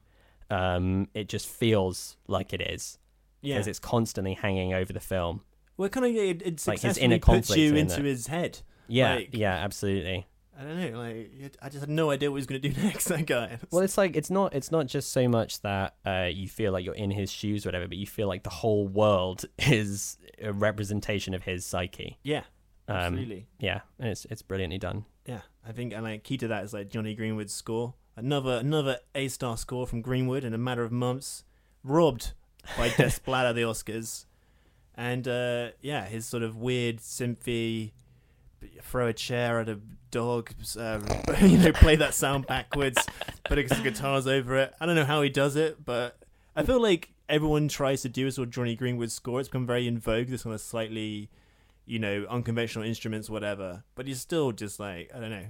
[0.51, 2.99] um, it just feels like it is
[3.43, 3.55] Yeah.
[3.57, 5.43] because it's constantly hanging over the film.
[5.77, 8.05] Well, kind of it, it Like his inner puts conflict you in into it.
[8.07, 8.61] his head.
[8.89, 10.27] Yeah, Like, yeah, absolutely.
[10.59, 10.99] I don't know.
[10.99, 13.05] Like I just had no idea what he was going to do next.
[13.07, 13.59] That guy.
[13.71, 16.83] Well, it's like it's not it's not just so much that uh, you feel like
[16.85, 20.53] you're in his shoes or whatever, but you feel like the whole world is a
[20.53, 22.19] representation of his psyche.
[22.23, 22.45] Yeah,
[22.89, 23.49] Um, absolutely.
[23.59, 25.05] Yeah, and it's it's brilliantly done.
[25.27, 27.93] Yeah, I think and like key to that is like Jonny Greenwood's score.
[28.17, 31.45] Another another A star score from Greenwood in a matter of months,
[31.85, 32.33] robbed
[32.79, 34.25] by Desplat at the Oscars,
[34.97, 37.93] and uh, yeah, his sort of weird synthy,
[38.83, 39.79] throw a chair at a
[40.11, 41.01] dog, uh,
[41.43, 42.99] you know, play that sound backwards,
[43.45, 44.75] put some guitars over it.
[44.81, 46.19] I don't know how he does it, but
[46.55, 49.41] I feel like everyone tries to do a sort of Jonny Greenwood score.
[49.41, 50.29] It's become very in vogue.
[50.29, 51.31] This kind of slightly
[51.87, 53.85] you know, unconventional instruments, whatever.
[53.95, 55.47] But he's still just like I don't know,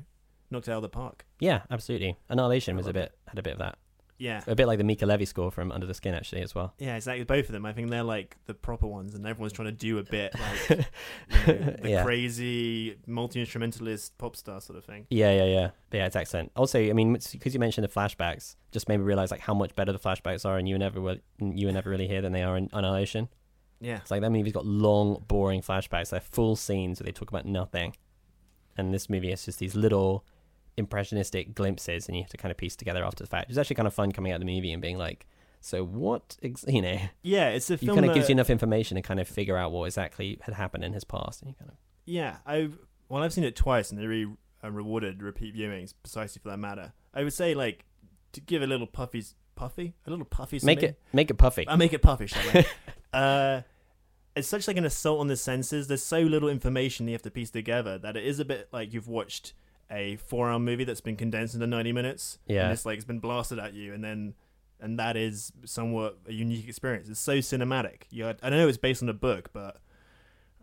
[0.51, 1.25] knocked out of the park.
[1.41, 2.17] Yeah, absolutely.
[2.29, 3.79] Annihilation was a bit had a bit of that.
[4.19, 4.43] Yeah.
[4.47, 6.75] a bit like the Mica Levi score from Under the Skin actually as well.
[6.79, 7.25] Yeah, exactly.
[7.25, 7.67] Both of them.
[7.67, 10.35] I think they're like the proper ones, and everyone's trying to do a bit
[10.69, 12.03] like you know, the Yeah.
[12.05, 15.07] crazy multi instrumentalist pop star sort of thing.
[15.11, 15.71] Yeah, yeah, yeah.
[15.91, 16.53] But yeah, it's excellent.
[16.57, 19.75] Also, I mean, because you mentioned the flashbacks, just made me realize like how much
[19.75, 22.33] better the flashbacks are, and you were never will, you were never really here than
[22.33, 23.29] they are in Annihilation.
[23.81, 23.97] Yeah.
[23.99, 26.09] It's like that movie's got long, boring flashbacks.
[26.11, 27.95] They're full scenes where they talk about nothing,
[28.79, 30.25] and this movie is just these little
[30.77, 33.49] impressionistic glimpses, and you have to kind of piece together after the fact.
[33.51, 35.27] It's actually kind of fun coming out of the movie and being like,
[35.61, 36.37] so what?
[36.43, 36.99] Ex-, you know?
[37.23, 39.57] Yeah, it's a It film kind of gives you enough information to kind of figure
[39.57, 43.23] out what exactly had happened in his past, and you kind of Yeah, I've, well,
[43.23, 46.93] I've seen it twice, and they really uh, rewarded repeat viewings precisely for that matter.
[47.15, 47.85] I would say like
[48.33, 49.25] to give a little puffy,
[49.55, 50.61] puffy, a little puffy.
[50.63, 51.67] Make it- make it puffy.
[51.69, 52.67] I make it puffy, shall I?
[53.17, 53.63] uh,
[54.35, 55.89] it's such like an assault on the senses.
[55.89, 58.93] There's so little information you have to piece together that it is a bit like
[58.93, 59.55] you've watched
[59.91, 62.39] a four-hour movie that's been condensed into 90 minutes.
[62.47, 62.65] Yeah.
[62.65, 64.35] and it's like it's been blasted at you, and then
[64.81, 67.09] and that is somewhat a unique experience.
[67.09, 68.03] It's so cinematic.
[68.11, 69.79] You, I don't know it's based on a book, but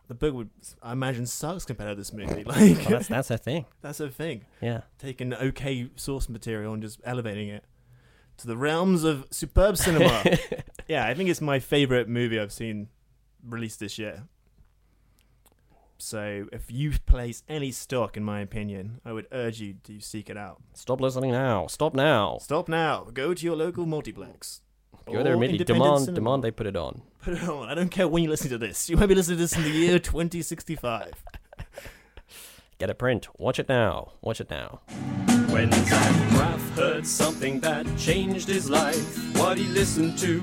[0.08, 0.50] the book would
[0.82, 2.44] I imagine sucks compared to this movie.
[2.46, 3.66] Like Well, that's- that's a thing.
[3.82, 4.46] That's a thing.
[4.62, 4.82] Yeah.
[5.00, 7.64] taking okay source material and just elevating it
[8.38, 10.24] to the realms of superb cinema.
[10.88, 12.90] yeah, I think it's my favorite movie I've seen
[13.48, 14.24] released this year.
[16.04, 20.30] So, if you place any stock in my opinion, I would urge you to seek
[20.30, 20.62] it out.
[20.74, 21.68] Stop listening now.
[21.68, 22.40] Stop now.
[22.42, 23.08] Stop now.
[23.14, 24.60] Go to your local multiplex.
[25.06, 25.64] Go there immediately.
[25.64, 26.16] Demand, cinema.
[26.16, 27.04] demand they put it on.
[27.22, 27.70] Put it on.
[27.70, 28.90] I don't care when you listen to this.
[28.90, 31.14] You might be listening to this in the year 2065.
[32.80, 33.30] Get a print.
[33.40, 34.12] Watch it now.
[34.22, 34.82] Watch it now.
[35.52, 40.42] When Zach Braff heard something that changed his life, what he listened to.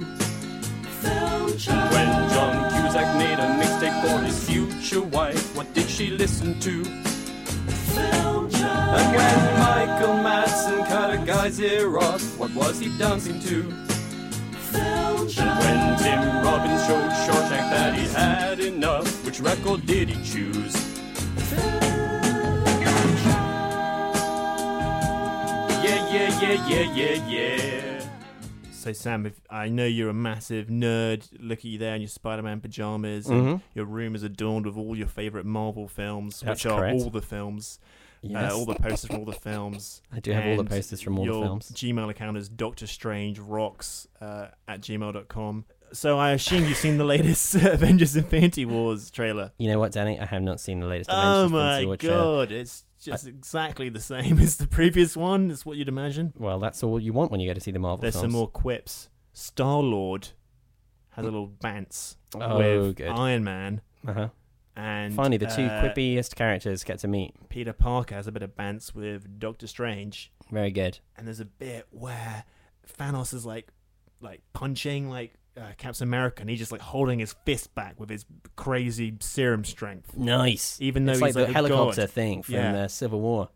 [1.03, 6.85] When John Cusack made a mixtape for his future wife, what did she listen to?
[7.97, 13.73] And when Michael Madsen cut a guy's ear off, what was he dancing to?
[14.73, 20.75] And when Tim Robbins showed Shawshank that he had enough, which record did he choose?
[25.83, 27.80] Yeah, yeah, yeah, yeah, yeah, yeah.
[28.81, 32.09] So Sam, if I know you're a massive nerd, look at you there in your
[32.09, 33.27] Spider-Man pajamas.
[33.27, 33.51] Mhm.
[33.53, 37.01] And your room is adorned with all your favorite Marvel films, That's which are correct.
[37.03, 37.79] all the films.
[38.23, 38.53] Yes.
[38.53, 40.03] Uh, all the posters from all the films.
[40.13, 41.71] I do have all the posters from all the your films.
[41.73, 45.65] Gmail account is Doctor Strange Rocks uh, at gmail.com.
[45.93, 49.53] So I assume you've seen the latest Avengers Infinity Wars trailer.
[49.59, 50.19] You know what, Danny?
[50.21, 52.17] I have not seen the latest Oh Avengers my Infinity War trailer.
[52.17, 55.51] Oh, my God, it's just exactly the same as the previous one.
[55.51, 56.33] It's what you'd imagine.
[56.39, 58.25] Well, that's all you want when you go to see the Marvel There's films.
[58.25, 59.09] some more quips.
[59.33, 60.29] Star Lord
[61.11, 63.09] has a little bants Oh, with good.
[63.09, 63.81] Iron Man.
[64.07, 64.29] Uh-huh.
[64.77, 67.35] And Finally, the two uh, quippiest characters get to meet.
[67.49, 70.33] Peter Parker has a bit of bants with Doctor Strange.
[70.51, 71.01] Very good.
[71.17, 72.45] And there's a bit where
[72.99, 73.69] Thanos is like
[74.21, 78.09] like punching like uh, Captain America and he's just like holding his fist back with
[78.09, 78.25] his
[78.57, 80.17] crazy serum strength.
[80.17, 80.79] Nice.
[80.81, 82.11] Even though it's he's like the a helicopter god.
[82.11, 82.73] thing from Yeah.
[82.73, 83.51] the Civil War.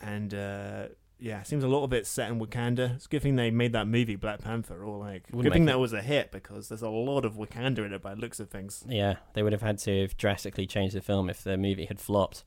[0.00, 0.86] and uh,
[1.20, 2.94] yeah, seems a lot of it set in Wakanda.
[2.94, 5.62] It's a good thing they made that movie Black Panther, or like Wouldn't good thing
[5.64, 8.20] it- that was a hit because there's a lot of Wakanda in it by the
[8.20, 8.84] looks of things.
[8.88, 11.98] Yeah, they would have had to have drastically changed the film if the movie had
[12.00, 12.44] flopped.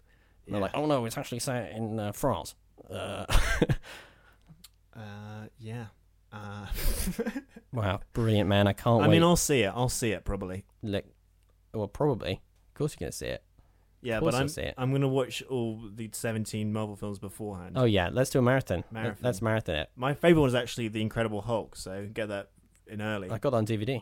[0.48, 2.56] They're like, oh no, it's actually set in uh, France.
[2.90, 3.26] Uh,
[4.96, 5.86] Uh, yeah.
[6.34, 6.66] Uh,
[7.74, 8.68] wow, brilliant, man!
[8.68, 9.16] I can't I wait.
[9.16, 9.72] mean, I'll see it.
[9.76, 10.66] I'll see it probably.
[10.82, 11.06] Look,
[11.74, 12.42] well, probably.
[12.70, 13.44] Of course, you're gonna see it.
[14.02, 14.74] Yeah, but I'm see it.
[14.78, 17.74] I'm gonna watch all the 17 Marvel films beforehand.
[17.76, 18.84] Oh yeah, let's do a marathon.
[18.92, 19.18] Marathon.
[19.22, 19.90] Let's marathon it.
[19.96, 22.50] My favorite one is actually the Incredible Hulk, so get that
[22.88, 23.30] in early.
[23.30, 24.02] I got it on DVD.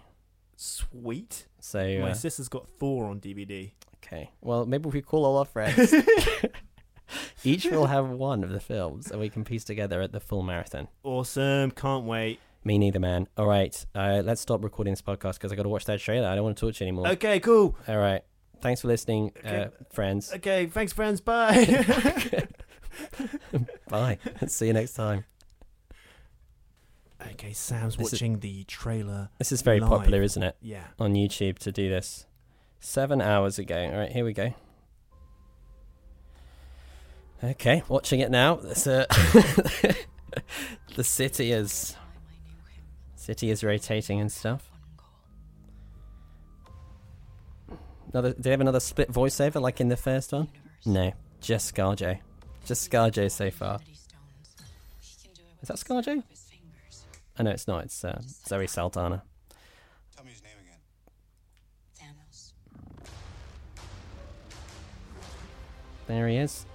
[0.55, 1.47] Sweet.
[1.59, 3.71] So My uh, sister's got Thor on DVD.
[3.97, 4.31] okay.
[4.41, 5.93] Well, maybe if we call all our friends,
[7.43, 10.43] each will have one of the films, and we can piece together at the full
[10.43, 10.87] marathon.
[11.03, 11.71] Awesome.
[11.71, 12.39] Can't wait.
[12.63, 13.27] Me neither, man.
[13.37, 16.27] All right, uh, let's stop recording this podcast because I got to watch that trailer.
[16.27, 17.07] I don't want to talk to you anymore.
[17.09, 17.75] Okay, cool.
[17.87, 18.21] All right.
[18.61, 20.33] Thanks for listening, uh, friends.
[20.33, 21.21] Okay, thanks, friends.
[21.21, 22.45] Bye.
[23.89, 24.17] Bye.
[24.47, 25.23] See you next time.
[27.31, 29.29] okay, Sam's This is- watching the trailer.
[29.37, 29.89] This is very live.
[29.89, 30.57] popular, isn't it?
[30.61, 30.83] Yeah.
[30.99, 32.25] On YouTube to do this.
[32.81, 33.77] Seven hours ago.
[33.93, 34.53] All right, here we go.
[37.41, 38.55] Okay, watching it now.
[38.55, 39.05] Uh,
[40.95, 41.95] the city is
[43.15, 44.69] city is rotating and stuff.
[48.11, 50.49] Another, do they have another split voiceover like in the first one?
[50.85, 52.19] No, just ScarJo.
[52.65, 53.79] Just ScarJo so far.
[55.61, 56.23] Is that ScarJo?
[57.39, 57.85] Oh, no, it's not.
[57.85, 59.23] It's uh, Zoe Saldana.
[66.07, 66.65] There he is.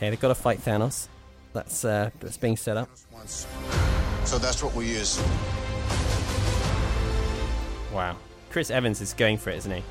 [0.00, 1.08] Okay, they've got to fight Thanos.
[1.52, 2.88] That's uh, that's being set up.
[4.24, 5.22] So that's what we use.
[7.92, 8.16] Wow,
[8.48, 9.82] Chris Evans is going for it, isn't he?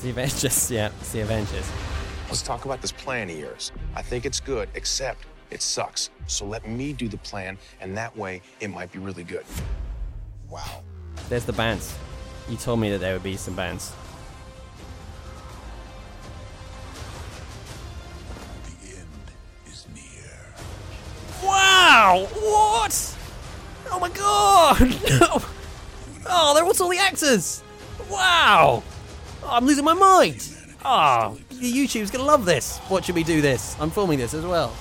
[0.00, 1.70] The Avengers, yeah, it's the Avengers.
[2.26, 3.70] Let's talk about this plan of yours.
[3.94, 6.10] I think it's good, except it sucks.
[6.26, 9.44] So let me do the plan, and that way it might be really good.
[10.48, 10.81] Wow.
[11.32, 11.96] There's the bands.
[12.46, 13.90] You told me that there would be some bands.
[21.42, 22.28] Wow!
[22.34, 23.16] What?
[23.90, 25.42] Oh my god!
[26.26, 27.62] Oh, there was all the actors!
[28.10, 28.82] Wow!
[29.42, 30.54] Oh, I'm losing my mind!
[30.84, 33.74] Oh, YouTube's gonna love this, watching me do this.
[33.80, 34.76] I'm filming this as well.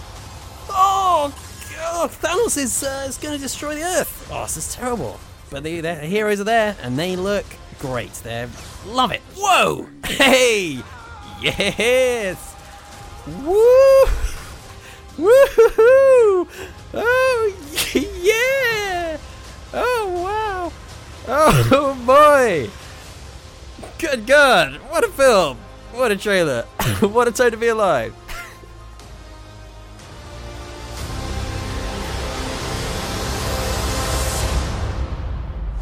[0.70, 1.34] Oh,
[1.78, 4.30] God, Thanos is, uh, is gonna destroy the Earth.
[4.30, 5.18] Oh, this is terrible.
[5.52, 7.46] But the, the heroes are there, and they look
[7.78, 8.14] great.
[8.14, 8.48] They
[8.86, 9.22] love it.
[9.36, 9.88] Whoa!
[10.08, 10.82] Hey!
[11.42, 12.56] Yes!
[13.26, 14.06] Woo!
[15.18, 16.48] Woohoo!
[16.94, 17.54] Oh
[18.22, 19.18] yeah!
[19.74, 20.74] Oh wow!
[21.28, 22.70] Oh boy!
[24.00, 24.76] Good God!
[24.90, 25.58] What a film!
[25.92, 26.64] What a trailer!
[27.02, 28.16] what a time to be alive!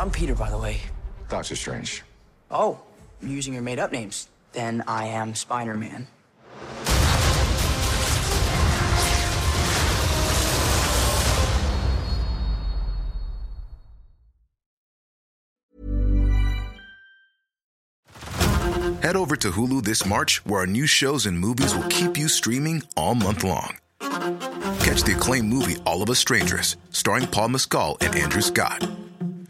[0.09, 0.81] I'm Peter, by the way.
[1.29, 2.01] Doctor Strange.
[2.49, 2.79] Oh,
[3.21, 4.27] you're using your made up names.
[4.53, 6.07] Then I am Spider Man.
[19.03, 22.27] Head over to Hulu this March, where our new shows and movies will keep you
[22.27, 23.77] streaming all month long.
[23.99, 28.89] Catch the acclaimed movie All of Us Strangers, starring Paul Mescal and Andrew Scott.